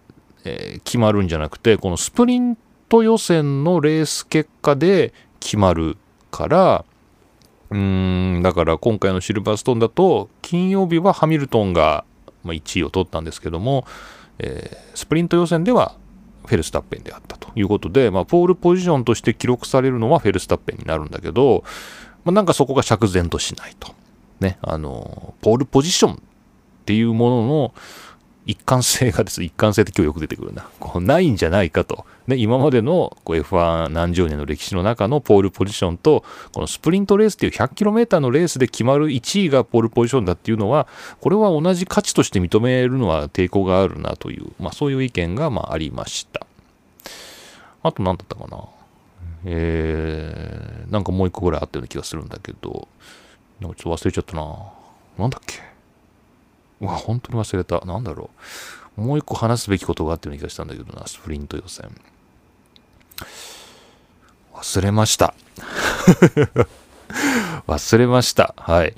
[0.44, 2.56] えー、決まるんじゃなくてこのスプリン
[2.88, 5.96] ト予選のレース結果で決まる
[6.30, 6.84] から
[7.70, 12.04] うーんだから今回のシルバーストーンだと金曜日はハミルトンが
[12.44, 13.86] 1位を取ったんですけども、
[14.38, 15.94] えー、スプリント予選では
[16.46, 21.64] フェルスタッペンであったということで、まあ、ポールポジションとして記録されるのはフェルスタッペンになるんだけど、
[22.24, 23.94] まあ、なんかそこが釈然としないと。
[24.40, 26.16] ね、あの、ポールポジションっ
[26.86, 27.74] ていうものの
[28.46, 30.68] 一貫性がです、一貫性って今日よく出てくるな。
[30.80, 32.06] こうないんじゃないかと。
[32.28, 40.86] ね、今までのこう F1 何十年の歴史の中のポールポジションと、このスプリントレースっていう 100km のレースで決まる1位がポールポジションだっていうのは、
[41.20, 46.46] これは同じ価値として認めるのは抵抗があるなという、まあそういう意見がまあありました。
[47.82, 48.64] あと何だったかな。
[49.44, 52.88] えー、なんかもう一個ぐらいあったような気がするんだけど、
[53.60, 54.72] なんかちょっと忘れちゃったな。
[55.16, 55.62] なんだっけ
[56.82, 57.80] うわ、本当に忘れた。
[57.86, 58.28] なんだろ
[58.96, 59.00] う。
[59.00, 61.88] もう一個話すべきことがあったような気がしたんだけどな、スプリント予選。
[64.54, 65.34] 忘れました。
[67.66, 68.54] 忘れました。
[68.56, 68.94] はい。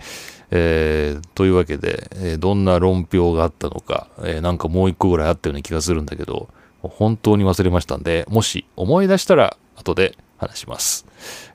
[0.50, 6.48] えー、というわけで、えー、どんな論評があったのか、えー、なんかもう一個ぐらいあったような気がするんだけど、
[6.82, 11.06] 本当に忘れましたんで、もし思い出したら後で話します。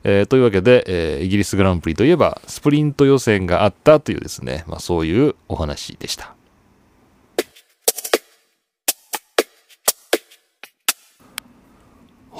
[0.03, 6.34] えー、というわけで、えー、イギリスグランプリといえば、スプリント予選があったというですね、まあ、そういうお話でした。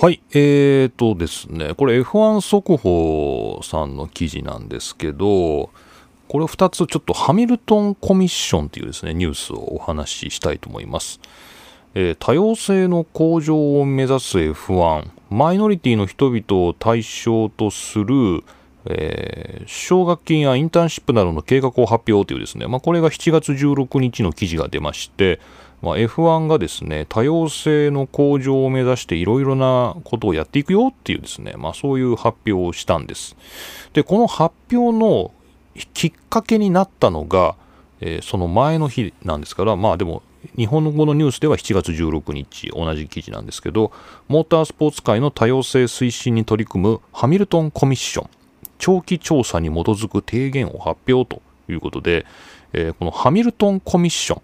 [0.06, 5.72] はい、えーとですね、これ F1 速報さんの記事なんですけど、
[6.28, 11.20] これ2つちょっとハミルトンコミッションというですね、ニュースをお話ししたいと思います。
[11.96, 18.44] えー、多様性の向上を目指す F1 マイノリティの人々を対象とする、
[18.86, 25.40] えー、奨学金やインターンシップなどの計画を発表というですね、まあ、これが7月16日の記事が出まして、
[25.82, 33.36] まあ、F1 がですね多様性の向上を目指していろいろなことをやっていくよっていうですね、まあ、そういう発表をしたんです。
[33.94, 35.32] でこの発表の
[35.94, 37.56] きっかけになったのが、
[38.02, 40.24] えー、その前の日なんですからまあでも
[40.56, 43.92] 日本語のニュースでは7月16日同じ記事なんですけど
[44.28, 48.30] モータースポーツ界の多様性推進に取り組むハミルトンコミッション
[48.78, 52.26] 長期調査に基づく提言を発表ということで、
[52.74, 54.42] えー、このハミルトンコミッション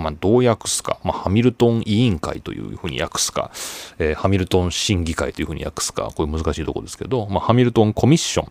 [0.00, 3.50] まあ、どう訳すか、まあ、ハミルトン委員会というふうに訳すか、
[3.98, 8.48] えー、ハミルトン審議会というふうに訳すか、これ難しいとこですけど、まあ、ハミルトンコミッションっ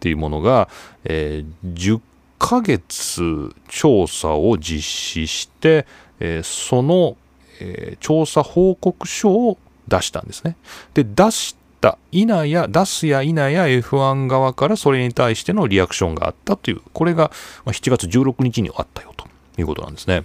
[0.00, 0.68] ていうものが、
[1.04, 2.00] えー、10
[2.38, 5.86] ヶ月調査を実施して、
[6.18, 7.16] えー、その、
[7.60, 10.56] えー、調査報告書を出したんですね。
[10.94, 17.30] で、出したいなや、出すやいなや F1 側からそれに対してのリアクションがあったという、これが
[17.66, 19.26] 7月16日にあったよと
[19.56, 20.24] いうことなんですね。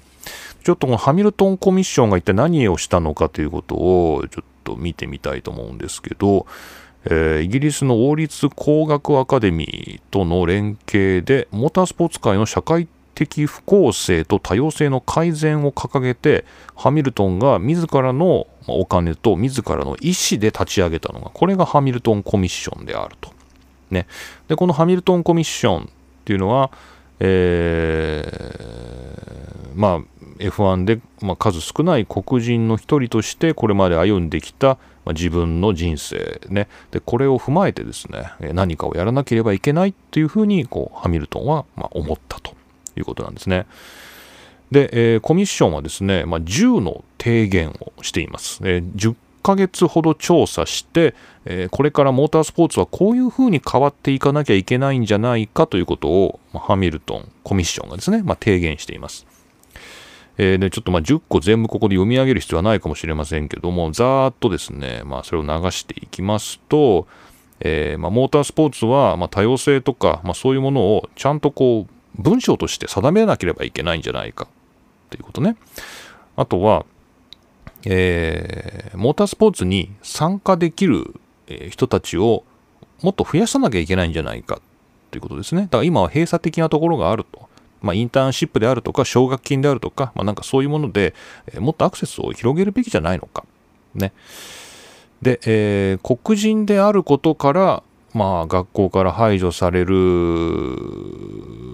[0.67, 6.45] ちょっとこのハミルトンコミッションが一体何をしたのかということをちょっと見てみたいと思うんですけど、
[7.06, 16.43] えー、イギリスの王立工学アカデミーとの連携でモータースポーツ界の社会的不公正と多様性の改善を掲げて
[16.75, 23.32] ハミルトンが自らのお金と自らの意思で立ち上げたのがこれがハミルトンコミッションであると。
[23.89, 24.06] ね、
[24.49, 25.88] でこのハミルトンコミッションっ
[26.25, 26.71] ていうのは、
[27.21, 42.53] えー、まあ F1 で、まあ、数少ない黒人の一人としてこれまで歩んできた、まあ、自分の人生ねでこれを踏まえてですね何かをやらなければいけないっていうふうにこうハミルトンはま思ったと
[42.95, 43.68] いうことなんですね。
[44.72, 48.59] で、えー、コミッションはですね、まあ、10の提言をしています。
[48.64, 59.26] えー、10ヶ月ほど調査して、えー、これからモータースポーツはこういうふうに変わっていかなきゃいけないんじゃないかということを、まあ、ハミルトンコミッションがですね、まあ、提言しています。
[60.38, 67.07] えー、でちょっとまあ10個全部ここで読み上げる必要はないかもしれませんけども、ざーっとですね、まあ、それを流していきますと、
[67.59, 74.47] えーまあ、モータースポーツは、まあ、多様性とか、まあ、そういうものをちゃんとこう文章として定めなければいけないんじゃないか
[75.09, 75.55] ということね。
[76.35, 76.85] あとは、
[77.85, 81.19] えー、モータースポーツに参加できる
[81.69, 82.43] 人たちを
[83.01, 84.59] もっと増やさなきゃいけないんじゃないか
[85.11, 85.63] ということですね。
[85.63, 87.47] だから今は閉鎖的なところがあると。
[87.82, 91.13] まあ、インターンシップであるとか、奨学金であるとか、まあ、なんかそういうもので、
[91.53, 93.43] え、もっとアクセスを広げるべきじゃないのか。
[93.93, 94.13] ね。
[95.21, 99.95] で、えー、黒人であることから、まあ、学校から排除される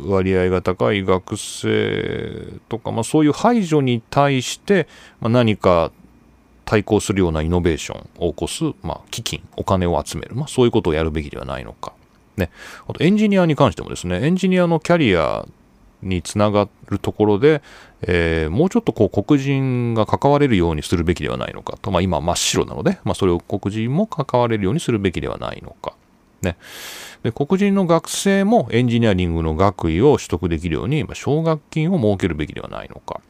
[0.06, 4.88] 割合が高い学生とか、まあ、そういう排除に対して、
[5.22, 5.92] まあ、何か
[6.66, 11.94] 対抗するようなイノベーションを起こす、まあ、基金、お金を集める、まあ、そういうことをやるべきではないのか。
[12.38, 12.50] ね。
[12.88, 15.46] あと、エンジニアに関してもですね、エンジニアのキャリア
[16.04, 17.62] につながるところで、
[18.02, 25.96] えー、もうちょっとこう黒人が関われるようにするべきではないのかと、まあ、今真っ白なので、まあ、それを黒人も関われるようにするべきではないのか。
[26.42, 26.58] ね、
[27.24, 33.22] で黒人の学生もエンジニアリングの学位を取得できるように、ま、奨学金を設けるべきではないのか。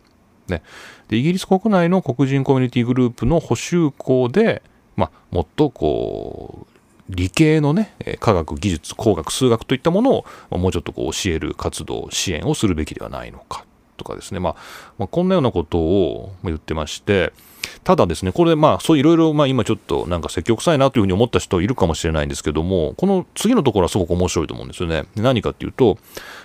[0.47, 0.61] ね、
[1.07, 4.61] でイギリス国内の黒人コミュニティグループの補修校で、
[4.95, 6.72] まあ、もっとこう
[7.09, 13.65] 理系のね科学技術工学数学といったものをもうちょっとこう教える活動支援をするべきではないのか
[13.97, 14.55] とかですね、まあ、
[14.97, 17.33] まあ、こんなようなことを言ってまして。
[17.85, 25.05] ただですねこれまあそういろいろまあ今ちょっとなんか積極臭いなというふうに思った人いるかもしれないんですけどもこの次のところはすごく面白いと思うんですよね。
[25.15, 25.97] 何かっていうと、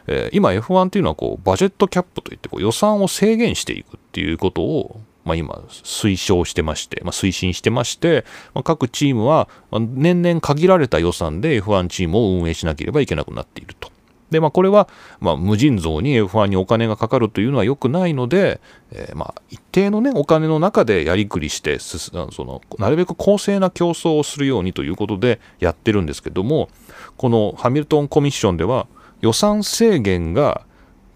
[0.06, 8.24] えー、今 F1 っていうのはこうバジェットキャップといってこう予算を制限していくっていうことをまあ、今推奨してまして、まあ、推進してまして、
[8.54, 13.90] まあ、各チームは年々限られた予算で F1 チームを運営しなければいけなくなっていると。
[14.30, 14.88] で、まあ、これは、
[15.20, 18.60] まあ、無尽蔵に F1 にお金がかかるというのは良くないので、
[18.92, 22.10] えー、まあ、一定のね、お金の中でやりくりして、そ
[22.44, 26.68] の、なるべく公正な競争をするようにということでやってるんですけども、
[27.16, 28.86] このハミルトンコミッションでは、
[29.20, 30.62] 予算制限が、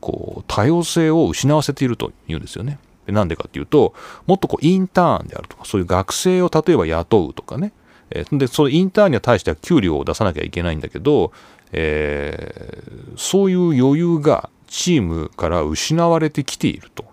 [0.01, 2.79] こう、多様性を失わせているというんですよね。
[3.07, 3.95] なんでかっていうと、
[4.27, 7.73] もっとこう、インターンであるとか、そういう学生を例えば雇うとかね、
[8.11, 11.33] えー、で、そのインターンには対しては給料を出さなきゃいけないんだけど、
[11.73, 17.05] えー、そういう余裕がチームから失われてきていると。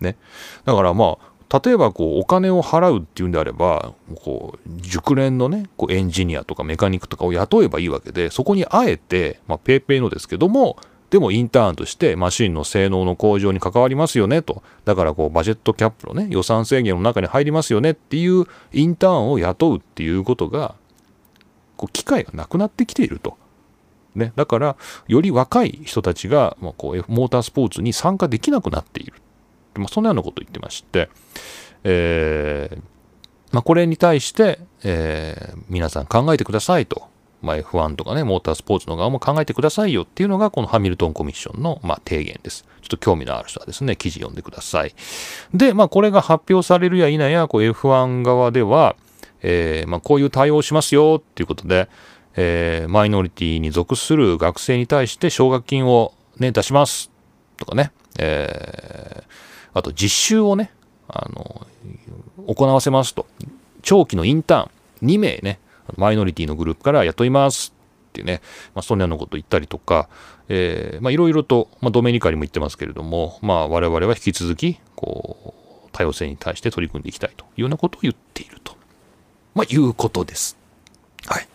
[0.00, 0.16] ね。
[0.64, 10.76] だからまあ、例えばこうお金を払うっていうんであれば、こう熟練のね、こうエンジニアとかメカニックとかを雇えばいいわけで、そこにあえて、まあ、ペーペーのですけども、
[11.10, 14.62] でもインターンとしてマシンの性能の向上に関わりますよねと。
[14.84, 20.74] だからこうバジェットキャップのね、予算制限の中に入りますよねっていうインターンを雇うっていうことが、
[21.76, 23.36] こう機会がなくなってきていると。
[24.14, 24.76] ね、だから、
[25.08, 29.12] より若い人たちが、まあ、こうモータースポーツに参加できなくなっている。
[29.74, 31.10] まあ、そんなようなことを言ってまして、
[31.84, 32.96] えー
[33.52, 37.08] まあ、これに対して、えー、皆さん考えてくださいと。
[37.46, 42.66] まあ、F1 とかね、モータースポーツの側も考えてくださいよっていうのが、このハミルトンコミッションの、まあ、提言です。
[42.82, 44.94] ちょっと興味のある人はですね、記事読んでください。
[45.54, 48.96] で、まあ、これが発表されるや否や、こう F1 側では、
[49.42, 51.88] えー、まあ、こういう対応をしますよっていうことで、
[52.36, 57.10] えー、マイノリティに属する学生に対して奨学金をね、出します
[57.56, 59.24] とかね、えー、
[59.72, 60.72] あと実習をね、
[61.08, 61.66] あの、
[62.46, 63.26] 行わせますと。
[63.82, 65.60] 長期のインターン2名ね、
[65.96, 67.74] マイノリティのグループから雇います
[68.10, 68.40] っていうね、
[68.74, 70.08] まあ、そんなようなこと言ったりとか、
[70.48, 75.54] え、まあいろいろと、まあ、ドメニカにも言ってますけれども、まあ我々は引き続き、こ
[75.86, 78.76] う、多様性に対して取り組んでいきたいというようなことを言っていると、
[79.54, 80.56] まあ、いうことです。
[81.26, 81.48] はい。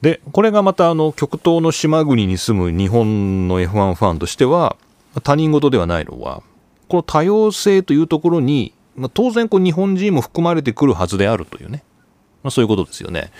[0.00, 4.76] で、これがまたあの極東の島国に住む日本の F1 ファンとしては、
[5.22, 6.42] 他人事ではないのは、
[6.88, 11.82] この多様性というところに、まあ、当然こう日本人も含まれてくるはずであるというね、
[12.44, 13.32] まあ、そういうことですよね。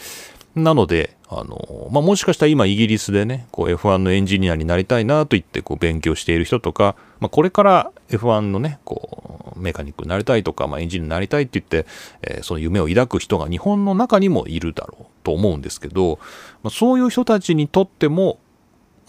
[0.56, 11.90] なので、あの、まあ、もしかしたら今イギリスでね、こう F1 のエンジニアになりたいなと言ってこう勉強している人とか、まあ、これから F1 のね、こう、メカニックになりたいとか、まあ、エンジニアになりたいって言って、
[12.22, 16.18] えー、その夢を抱く人が日本の中にもいるだろうと思うんですけど、
[16.62, 18.38] まあ、そういう人たちにとっても、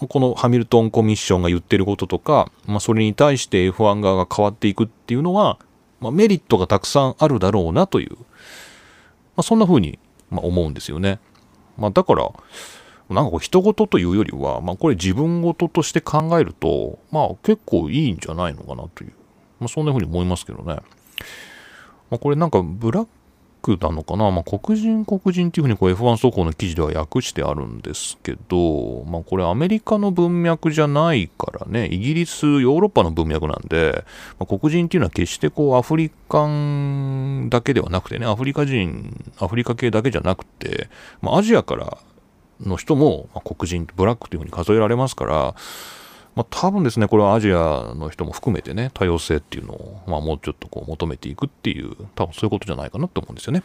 [0.09, 5.57] このハミルトンコミッションが言ってることとか、まあ、それに対して F1 側が変わっていくっていうのは、
[6.01, 8.17] まあ、メリットがたくさんあるだろうなという、
[9.36, 11.19] まあ、そんな風にま思うんですよね。
[11.77, 12.29] まあ、だから、
[13.09, 19.13] なんかこう人事というよりは、まあ、これ自分事として考えると、まあ結構いいんじゃないのかなという、
[19.59, 20.75] まあ、そんな風に思いますけどね。
[22.09, 23.07] まあ、これなんかブラッ
[23.66, 34.05] クなのかな、まあ、黒人黒人っていうふうにこう F1 速報の記事では訳してあるんですけど、まあ、これアメリカの文脈じゃないからね、イギリス、ヨーロッパの文脈なんで、
[34.39, 40.88] まあ、黒人っていうのは決してこうアフリカンだけではなくてね、アフリカ人、アフリカ系だけじゃなくて、
[41.22, 41.97] まあ、アジアから
[42.61, 45.55] の人も、ま黒人、ブラックというふうに数えられますから、
[46.36, 53.63] まあ、多分ですね、これはアジアの人も含めてね、多様性っていうのを、まあ、もうちょっとこう求めていくっていう、多分そういうことじゃないかなと思うんですよね。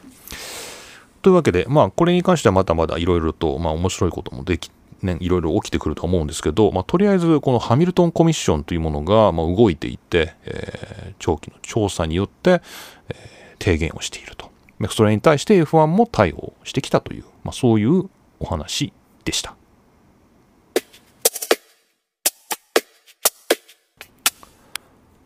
[1.22, 4.70] というわけで、まあ、これに関してはまだまだいろいろと、まあ、面白いこともでき、
[5.02, 12.62] ね、いろいろ起きてくると思うんですけど、まあ、とりあえず、このハミルトンコミッションというものが、まあ、動いていて、えー、長期の調査によって、
[13.08, 14.48] えー、提言をしていると。
[14.88, 18.08] それに対して F1 も対応してきたという、まあ、そういう
[18.38, 18.92] お話
[19.24, 19.54] でした。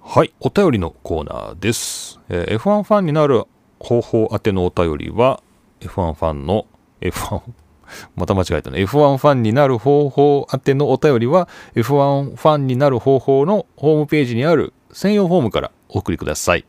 [0.07, 2.21] はい、お便りのコーナーです。
[2.29, 3.47] えー、F1 ファンになる
[3.81, 5.43] 方法宛てのお便りは、
[5.81, 6.67] F1 ファンの
[7.01, 7.41] F1
[8.15, 8.85] また間違えたね。
[8.85, 16.67] F1 ファンになる方法宛てのお便りは、F1 ファンになる方法のホームページにある専用フォームからお送りください。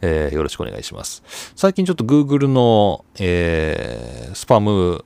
[0.00, 1.22] えー、よろしくお願いします。
[1.56, 5.04] 最近ちょっと Google の、えー、スパム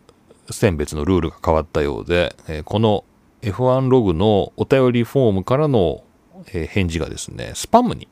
[0.50, 3.04] 選別のルールが変わったようで、えー、この
[3.42, 6.04] F1 ログのお便りフォームからの
[6.44, 8.08] 返事がですね、スパムに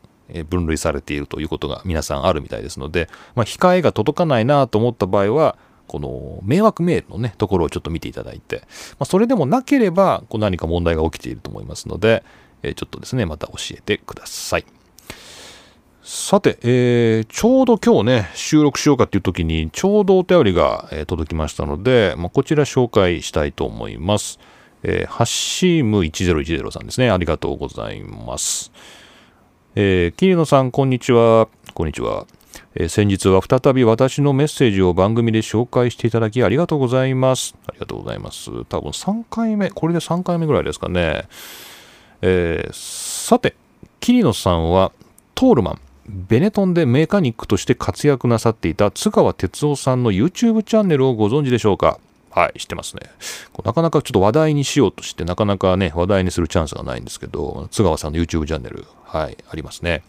[0.49, 5.57] 分類されているということが皆さんあるみたいですので、まあ、控えが届かないなと思った場合は、
[5.87, 12.25] この迷惑メールのね、ところをちょっと見ていただいて、まあ、それでもなければ、こう何か問題が起きていると思いますので、
[12.63, 14.67] えちょっとですね、また教えてください。
[16.03, 24.39] さて、えー、ちょうど今日ね、収録しようかっていう時に、ちょうどお便りが、え、届きましたので、まあ、こちら紹介したいと思います。
[24.83, 27.11] えー、ハッシーム1010さんですね。
[27.11, 28.73] ありがとうございます。
[29.75, 31.49] えー、桐野さん、こんにちは。
[31.75, 32.27] こんにちは。
[32.75, 37.55] えー、先日は再び私のメッセージを番組で紹介していただきありがとうございます。
[37.67, 38.51] ありがとうございます。
[38.67, 41.29] 多分3回目、これで3回目ぐらいですかね。
[42.23, 43.55] えー、さて、
[44.01, 44.93] 桐野さんは
[45.35, 51.99] トールマン、ベネトンでメカニックとして活躍なさっていた津川哲夫さんの YouTube チャンネルをご存知でしょうか？
[52.39, 53.03] はい、知ってますね。
[53.65, 60.05] なかなかちょっと話題にしようとして、なかなかね、話題にするチャンスがないんですけど、津川さんの YouTube チャンネル、はい、ありますね。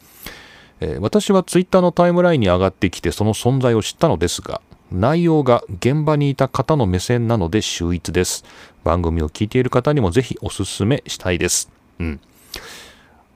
[0.79, 4.61] えー、私は Twitter のタイムラインに上がってきて、その存在を知ったのですが、
[4.91, 8.45] 内容が現場にいた方の目線なので秀逸です。
[8.83, 11.71] 番組を聞いている方にもぜひおすすめしたいです。
[11.99, 12.19] うん。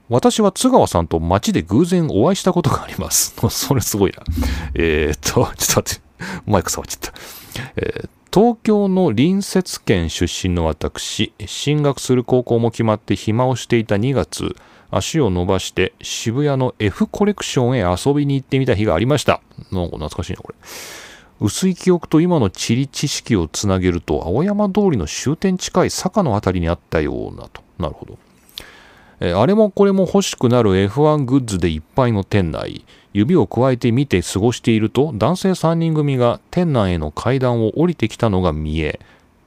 [0.08, 3.34] 私は津川さんと街で偶然お会いしたことがあります。
[3.50, 4.22] それすごいな。
[4.74, 6.02] えー、っと、ちょっと待って、
[6.46, 7.18] マイク触っちゃった。
[7.76, 14.56] えー、東京の隣接県出身の私、進学する高校も決まって暇をしていた2月、
[14.90, 19.40] 足を伸ばして渋谷の F コレクションへ遊びに行ってみた日がありました。
[19.70, 20.56] なんか懐かしいな、これ。
[21.40, 27.62] 薄い記憶と今の地理知識をつなげると、青山通りの終点近い坂の辺りにあったようなと。
[27.78, 28.18] なるほど。
[29.40, 32.84] あれもこれも欲しくなる F1 グッズでいっぱいの店内。
[33.14, 39.00] 指をくわえて見て過ごしていると男性3人組が店内への階段を降りてきたのが見え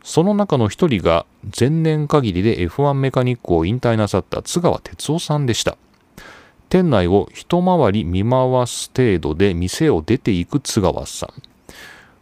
[0.07, 1.25] その中の1人が
[1.59, 5.77] 前年限りで F1 メカニックを引退なさった津川哲夫さんでした。
[6.69, 11.29] 店内を一回り見回す程度で店を出ていく津川さん。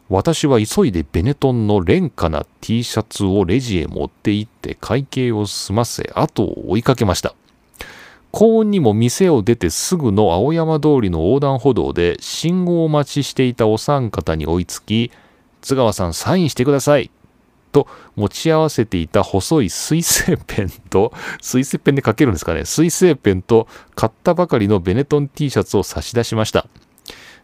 [0.10, 7.36] 私は急いでベネトンの廉価な T シャツをレジへ持って行って会計を済ませ後を追いかけました。
[8.36, 15.10] 幸運にも店を出てすぐの青山通りの横断歩道で信号待ちしていたお三方に追いつき、
[15.62, 17.10] 津川さんサインしてください
[17.72, 26.68] と持ち合わせていた細い水性ペンと、 水性ペンで書けるんですかね、水性ペンと買ったばかりのベネトン T シャツを差し出しました。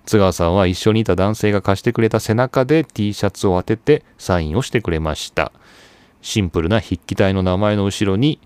[0.06, 5.54] 津川さんは一緒にいた男性が貸してくれた背中で T シャツを当ててサインをしてくれました。
[6.22, 8.42] シンプルな筆記体の名前の後ろに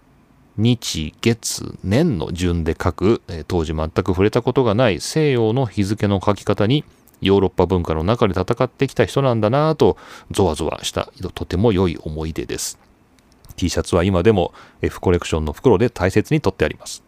[0.57, 6.85] 日、月、年の順で書く、当時全く触れたことがない西洋の日付の書き方に
[7.21, 9.97] ヨーロッパ文化の中で戦ってきた人なんだなぁと
[10.31, 12.79] ゾワゾワしたとても良い思い出です。
[13.55, 17.03] T シャツは今でも F コレクションの袋で大切に取ってあります。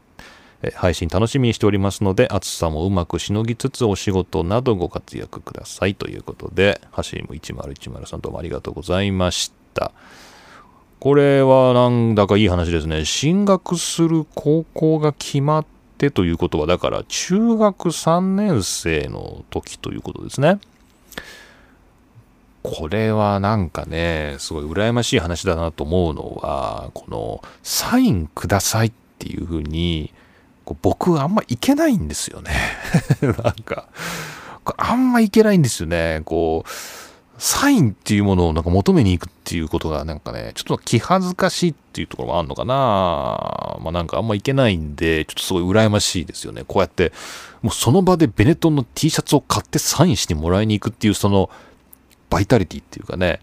[0.76, 9.92] 配信楽しみにしておりますので暑さもうまくしのぎつつお仕事などご活躍くださいということで、ハシム1010さんどうもありがとうございました。
[11.00, 13.06] これはなんだかいい話ですね。
[13.06, 15.66] 進学する高校が決まっ
[15.98, 20.60] てということは、だから中学3年生の時ということですね。
[22.64, 30.14] これはなんかね、すごい羨ましい話だなと思うのは、このサインくださいっていうふうに、
[30.82, 32.52] 僕あんまいけないんですよね。
[33.22, 33.34] なん
[33.64, 33.88] か、
[34.78, 36.24] あんまいけないんですよね。
[36.26, 36.70] こう、
[37.38, 46.64] サインっていうものをなんか求めに行くっていうことがなんかね、ちょっと気恥ずかしいっていうところもあるのかなまあなんかあんまいけないんで、ちょっとすごい羨ましいですよね。
[46.68, 47.14] こうやって、
[47.62, 51.50] もうその場でベネトンの T シャツを買ってサインしてもらいに行くっていうその
[52.30, 53.40] バイタリティっていうかね、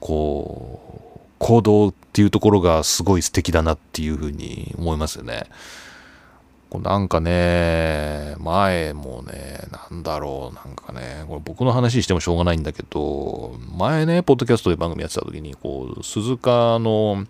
[0.00, 0.80] こ
[1.16, 5.44] う、行動っていうところがすごい素敵だなっていうふうに思いますよね。
[6.80, 17.26] なんかね、前もね、なんだろう、なんかね、これ僕の話してもしょうがないんだけど、前ね、ポッドキャストで番組やってた時に、こう、鈴鹿の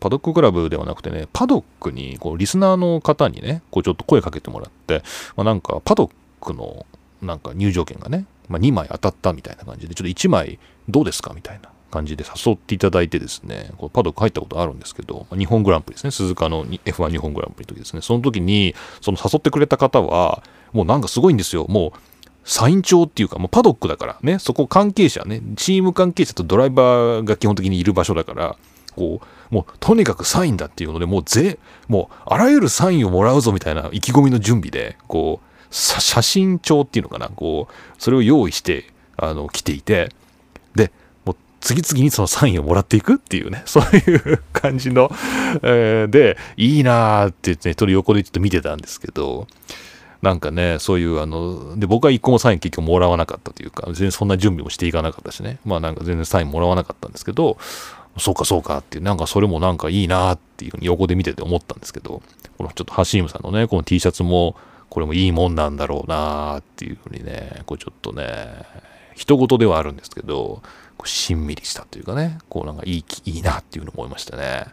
[0.00, 5.02] パドッククラブではなくてね、パドックに、こう、リスナーの方にね、こう、ちょっと声かけてもらって、
[5.36, 6.10] まあ、なんか、パドッ
[6.40, 6.86] クの、
[7.22, 10.58] なんか入場券がね、まあ、2枚当たったみたいな感じで、ちょっと1枚
[10.88, 11.70] どうですかみたいな。
[11.94, 20.42] 感じで誘っていただいてですね、こうパドック入ったことあるんですけど、日本グランプリですね、鈴鹿の F1 日本グランプリの時ですね、その時に、その誘ってくれた方は、
[20.72, 21.98] もうなんかすごいんですよ、もう、
[22.44, 28.56] サイン帳っていうか、もうパドックだからね、そこ関係者ね、チーム関係者とドライバーが基本的にいる場所だから、
[28.96, 40.10] こう、もうとにかくサインだっていうので、もうぜ、もうあらゆるサインをもらうぞみたいな意気込みの準備で、こう、写真帳っていうのかな、こう、それを用意して、あの、来ていて、
[40.74, 40.92] で
[41.64, 45.10] 次々にそのサインをもらっていくっていうね、 そういう感じの、
[45.62, 49.48] えー、で、いいなーって言ってね、一人横でちょっと見てたんですけど、
[50.20, 57.56] なんかね、そういう、あの、で、僕は一個もサイン結局もらわなかったというか、全然そんな準備もしていかなかったしね、まあなんか全然サインもらわなかったんですけど、
[58.18, 62.20] そうかそうかっていう、なんかそれもなんかいいなっていうふうに横で見てて思ったんですけど、
[62.58, 64.54] このちょっとハシームさんのね、この T シャツも、
[64.90, 68.48] これもいいもんなんだろうなっていうふうにね、こうちょっとね、
[69.14, 70.62] 人事ではあるんですけど、
[71.04, 74.66] しんみりしたというかね、こうなんかいい、いいなっていうのを思いましたね。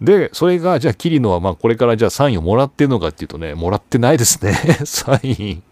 [0.00, 4.52] で、それが、じゃあ、キリノは、まあ、これからじゃあサインをもらってるのかっていうとね、もらってないですね。
[4.84, 5.62] サイン。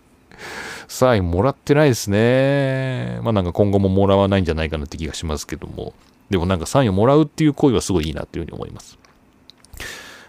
[0.89, 3.19] サインもらってないですね。
[3.23, 5.93] まあ、なんか今後ももらわないんじゃないかなって気がしますけども。
[6.31, 8.99] でもなんかサインをもらうっていう行為はすごいいいなっていうふうに思います。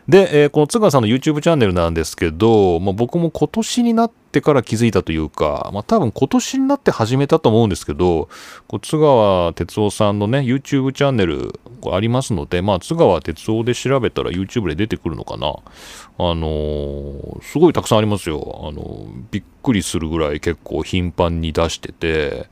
[0.07, 8.27] で、えー、この津川さんの YouTube チャンネルなんですけど、まあ、僕も今年になってから気づいたというか、まあ、多分今年になって始めたと思うんですけど、
[8.67, 11.57] こ津川哲夫さんのね、YouTube チャンネル
[11.89, 15.47] ありますので、まあ、津川哲夫で調べたら YouTube で出てくるのかな。
[15.47, 18.61] あのー、すごいたくさんありますよ。
[18.67, 22.49] あのー、びっくりするぐらい結構頻繁に出してて、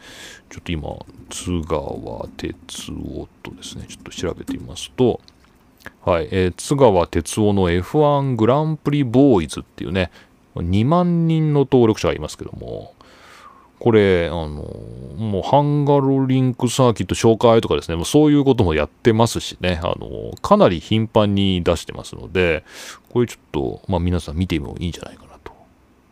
[0.49, 0.97] ちょっと今、
[1.30, 2.56] 津川哲
[2.91, 5.20] 夫とですね、ちょっと調べてみますと、
[6.04, 10.12] はい、えー、津川哲夫の F1 グランプリボーイズっていうね、
[10.56, 12.95] 2万人の登録者がいますけども、
[13.80, 14.47] これ、あの、
[15.18, 22.64] もうハンガロリンクサーキット紹介とかですね、もうそういうこともやってますしね、あの、かなり頻繁に出してますので、
[23.10, 25.52] これちょっと、まあ皆さん見てもいいんじゃないかなと、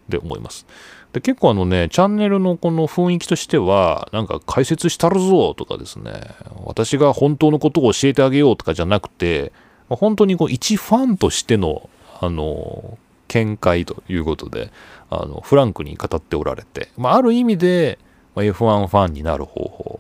[0.08, 0.68] で思います。
[1.14, 9.52] で結構あのね、チャンネルのこの雰囲気としては、なんか解説したるぞとかですね、私が本当のことを教えてあげようとかじゃなくて、
[9.96, 11.90] 本当にこう一ファンとしての、
[12.22, 14.72] あの、見解ということで、
[15.10, 18.00] あの、フランクに語っておられて、まあ、ある意味で、
[18.36, 20.00] まあ、F1 ファンになる方法、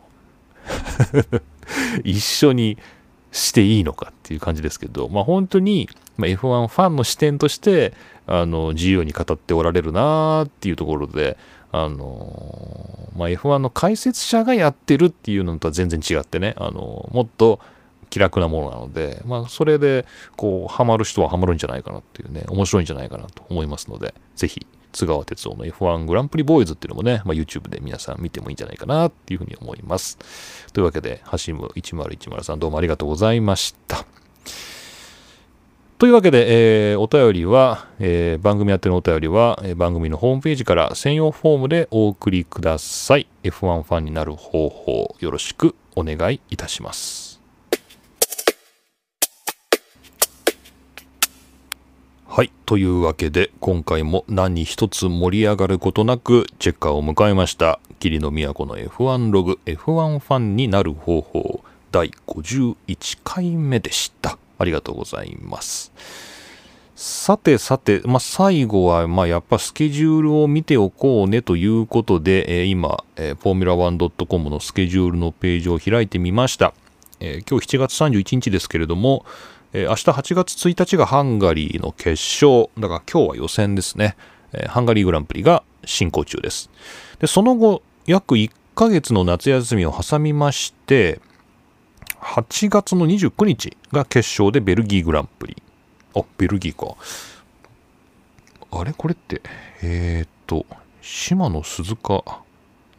[2.04, 2.78] 一緒に
[3.32, 7.94] していいのかっていう感じですけど、まあ、本当に、F1 ファンの視点として、
[8.28, 11.38] あの、自由に語っておられるなっていうところで、
[11.72, 17.60] あの、まあ、F1 の解説者がやってるっていうのとは全然違ってね、あの、もっと、
[18.10, 20.06] 気楽なものなので、まあ、それで、
[20.36, 30.18] こう、ハマる人はハマるんじゃないかなっていうね、面白いんじゃないかなと思いますので、ぜひ、津川哲夫の F1 グランプリボーイズっていうのもね、まあ、YouTube で皆さん見てもいいんじゃないかなっていうふうに思います。
[30.74, 34.06] というわけで、ハシム1010さんどうもありがとうございました。
[36.00, 43.28] というわけで、えー、お便りは、えー、番組宛てのお便りは、えー、番組のホームページから専用フォームでお送りください。
[43.44, 47.29] F1 ファンになる方法、よろしくお願いいたします。
[52.32, 52.52] はい。
[52.68, 57.80] というわけで、今回も何一つ盛り上がることなく、チェッカーを迎えました。
[57.98, 64.38] 霧の都の F1 ログ、F1 ファンになる方法、第51回目でした。
[64.60, 65.92] ありがとうございます。
[66.96, 76.76] さてさて、まあ、最後は、ま、やっぱスケジュールを見ておこうねということで、えー、今、えー、フォーミュラ 1.com のスケジュールのページを開いてみました。
[77.20, 79.26] えー、今日7月31日ですけれども、
[79.74, 82.70] えー、明日8月1日がハンガリーの決勝。
[82.80, 84.16] だから今日は予選ですね。
[84.52, 86.70] えー、ハンガリーグランプリが進行中です。
[87.20, 91.22] で、その後、約1ヶ月の夏休みを挟みまして、
[92.22, 95.62] 8月の29日が決勝でベルギーグランプリ。
[96.16, 96.96] あ、ベルギーか。
[98.72, 98.94] あれ？
[98.94, 99.42] これって、
[99.82, 100.66] えー、っと、
[101.02, 102.24] 島野鈴鹿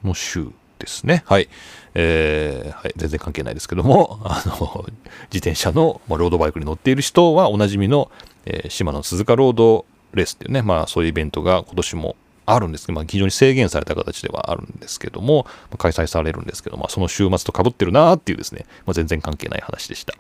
[0.05, 0.53] の州？
[0.81, 1.22] ですね。
[1.26, 1.49] はい。
[1.95, 4.85] えーはい、全然関係ないですけども、 あの、
[5.33, 8.11] 自転車の、まあ、ロードバイクに乗っている人はおなじみの、
[8.47, 12.16] えー島野鈴鹿ロードレースっていうね、まあそういうイベントが今年も
[12.47, 15.47] あるんですけど、まあ、非常に制限された形ではあるんですけども、
[15.78, 20.14] 開催されるんですけど、まあ、その週末と被ってるなーっていうですね、まあ、全然関係ない話でした。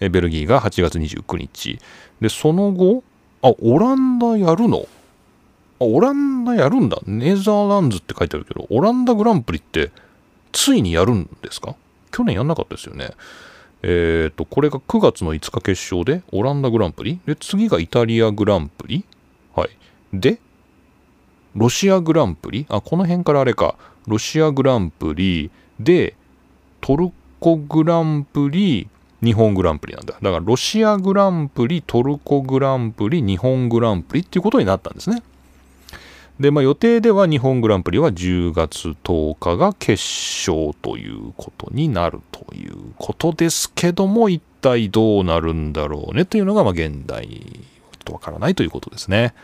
[0.00, 1.78] えーベルギーが8月29日。
[2.20, 3.02] で、その後、
[3.42, 4.86] あ、オランダやるの、
[5.80, 6.98] オランダやるんだ。
[7.06, 9.90] ネザーランズって書いてあるけど、オランダグランプリって、
[10.52, 11.74] ついにやるんですか？
[12.10, 13.10] 去年やんなかったですよね。
[13.82, 17.18] えっ、と、これが9月の5日決勝で、オランダグランプリ？
[17.24, 19.04] で、次がイタリアグランプリ？
[19.54, 19.70] はい。
[20.12, 20.38] で、
[21.54, 22.66] ロシアグランプリ？
[22.68, 23.76] あ、この辺からあれか。
[24.06, 25.50] ロシアグランプリ？
[25.78, 26.14] で、
[26.80, 28.88] トルコグランプリ、
[29.22, 30.14] 日本グランプリなんだ。
[30.14, 35.22] だから、ロシアグランプリ、トルコグランプリ、日本グランプリっていうことになったんですね。
[36.40, 49.34] で、まあ、予定では日本グランプリは10月10日が決勝ということになるということですけども、一体どうなるんだろうねというのが、まあ、現代、ちょっとわからないということですね。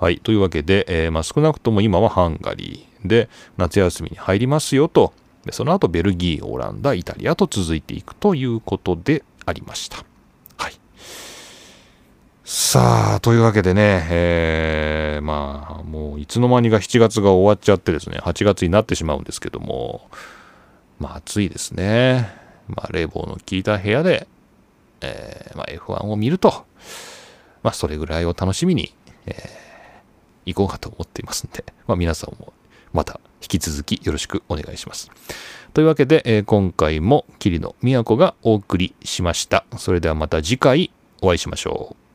[0.00, 0.18] はい。
[0.18, 5.12] というわけで、えーまあ、少なくとも今はハンガリーで夏休みに入りますよと、
[5.44, 9.98] でその後ベルギー、オランダ、イタリアと続いていくということでありました。
[12.48, 20.08] さあ、というわけでね、えーまあ、もういつの間にか7月が終わっちゃってですね、8月になってしまうんですけども、
[21.00, 22.30] まあ暑いですね。
[22.68, 24.28] まあ冷房の効いた部屋で、
[25.00, 26.66] えーまあ、F1 を見ると、
[27.64, 28.94] まあそれぐらいを楽しみに、
[29.26, 29.66] えー
[30.48, 32.52] 行こうかと思っていますんで、まあ皆さんも
[32.92, 35.10] また引き続きよろしくお願いします。
[35.74, 39.64] というわけで、えー今回も桐野都がお送りしました。
[39.78, 42.05] それではまた次回お会いしましょう。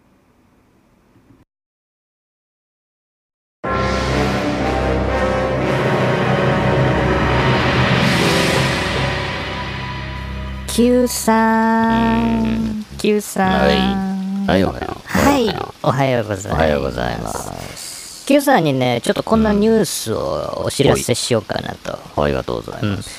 [10.73, 14.47] 九さん、九さん。
[14.47, 15.01] はい、おはよう。
[15.05, 16.53] はい、おはようございます。
[16.53, 18.25] おはようございます。
[18.25, 21.99] Q さんにね、ちょっとこんなニュースをお知らせしようかなと。
[22.23, 23.09] ありがとうございます。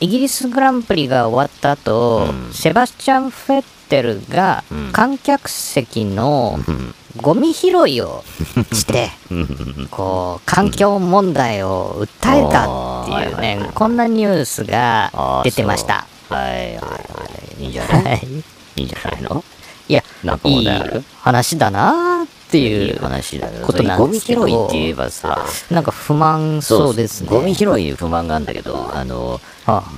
[0.00, 6.60] イギリスグランプリが終わった後、セバスチャン・フェッテルが観客席の
[7.16, 8.22] ゴミ拾いを
[8.74, 9.08] して、
[9.90, 16.06] こう、環境問題を訴えたっていうね、こんなニュースが出てました。
[16.28, 16.98] はい、はい、は
[17.58, 17.62] い。
[17.62, 18.26] いいんじゃないはい。
[18.76, 19.44] いいんじゃないの
[19.88, 20.68] いやなん、かいい
[21.22, 27.28] 話だなーっていう話だことなんゴミですけど拾いって言えばさ、なんか不満そうですね。
[27.30, 29.40] ゴミ拾いに不満があるんだけど、あの、は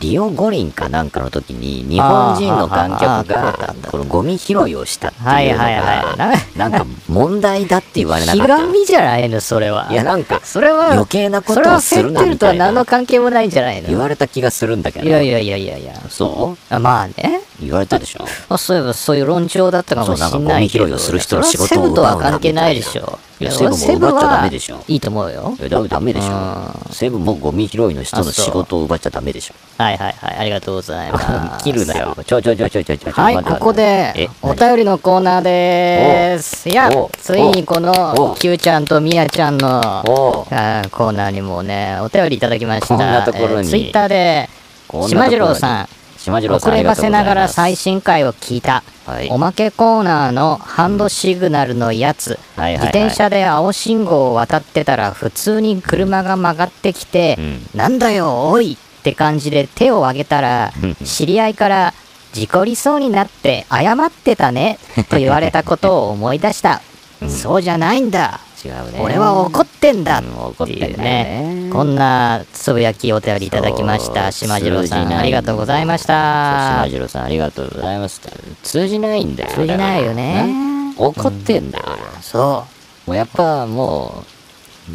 [0.01, 8.59] リオ五輪かなんかの時に、日本人の観客がこのゴミ拾いをしたっていうのが、はいはいはいななんか問題だって言われなかひった。
[8.59, 9.89] がみじゃないの、それは。
[9.91, 15.07] いや、なんか、それは、余計なことをするなみたいな何の関係もないんじゃないの言われた気がするんだけど。
[15.07, 15.95] いやいやいやいやいや。
[16.09, 17.41] そあまあね。
[17.61, 20.39] う言われたでしょ あそういえばそういう論調だったかもしれないけど。
[20.39, 23.19] そうなんかゴミ拾いをする人の仕事をとは関係ないでしょ。
[23.41, 25.57] いやセブも奪っちゃダメでしょいいと思うよ。
[25.63, 26.93] えだダメでしうょ。
[26.93, 29.55] セブンもゴミ拾いの人の仕事を奪っちゃダメでしょ。
[29.83, 30.37] はいはいはい。
[30.41, 31.65] ありがとうございます。
[31.65, 32.15] 切るなよ。
[32.27, 33.11] ちょちょちょちょちょちょ。
[33.13, 36.69] はい、ここでえ、お便りのコーナーでーす。
[36.69, 42.89] いやお、ついにこおの、Q ちゃんとみやちゃんの、コーナーにもね、お便りいただきました。
[42.89, 44.51] こんなところにツイッターで、
[44.87, 45.89] こんなところに島次郎さん、
[46.21, 49.29] 島次郎遅ればせながら最新回を聞いた、はい。
[49.31, 52.75] おまけコーナーのハンドシグナルのやつ、はいはいはい。
[52.75, 57.79] 自転車で青信号を渡ってたら普通に車が曲がってきて、うん。
[57.79, 60.73] なんだよおいって感じで手を挙げたら
[61.05, 61.95] 知り合いから
[62.33, 66.83] 事故りそうになって謝ってたねと言われたことを思い出した、
[67.29, 69.01] そうじゃないんだ違うね。
[69.01, 71.71] 俺は怒ってんだうん怒っていうってんだよねね。
[71.73, 74.33] こんなつぶやきお便りいただきました。
[74.33, 76.89] 島次郎さん、ありがとうございました島。
[76.89, 78.21] 次郎さんありがとうございます。
[78.63, 79.51] 通じないんだよ。
[79.51, 81.85] 通じないよねな怒ってんだよ。
[82.21, 82.67] そ
[83.07, 84.30] もうやっぱもう、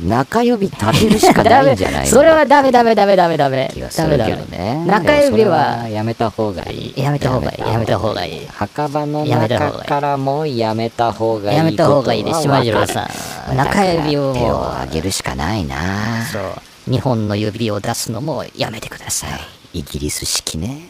[0.04, 1.34] 中指立てるしう。
[1.34, 2.08] かないんじゃないの？
[2.12, 4.46] それはダメダメダメダメダメダメダメるけど。
[4.46, 4.84] ね。
[4.86, 7.02] 中指はやめた方がいい。
[7.02, 7.62] やめた方がいい。
[7.72, 8.48] やめた方がいい。
[8.48, 11.58] 墓場の中からもやめた方がいい。
[11.58, 13.10] やめた方がいいです、島次郎さ
[13.52, 13.56] ん。
[13.58, 15.76] 中指を手を上げるしかないな。
[16.32, 16.44] そう。
[16.92, 19.28] 日本の指を出すのもやめてくださ
[19.74, 19.80] い。
[19.80, 20.90] イギリス式ね。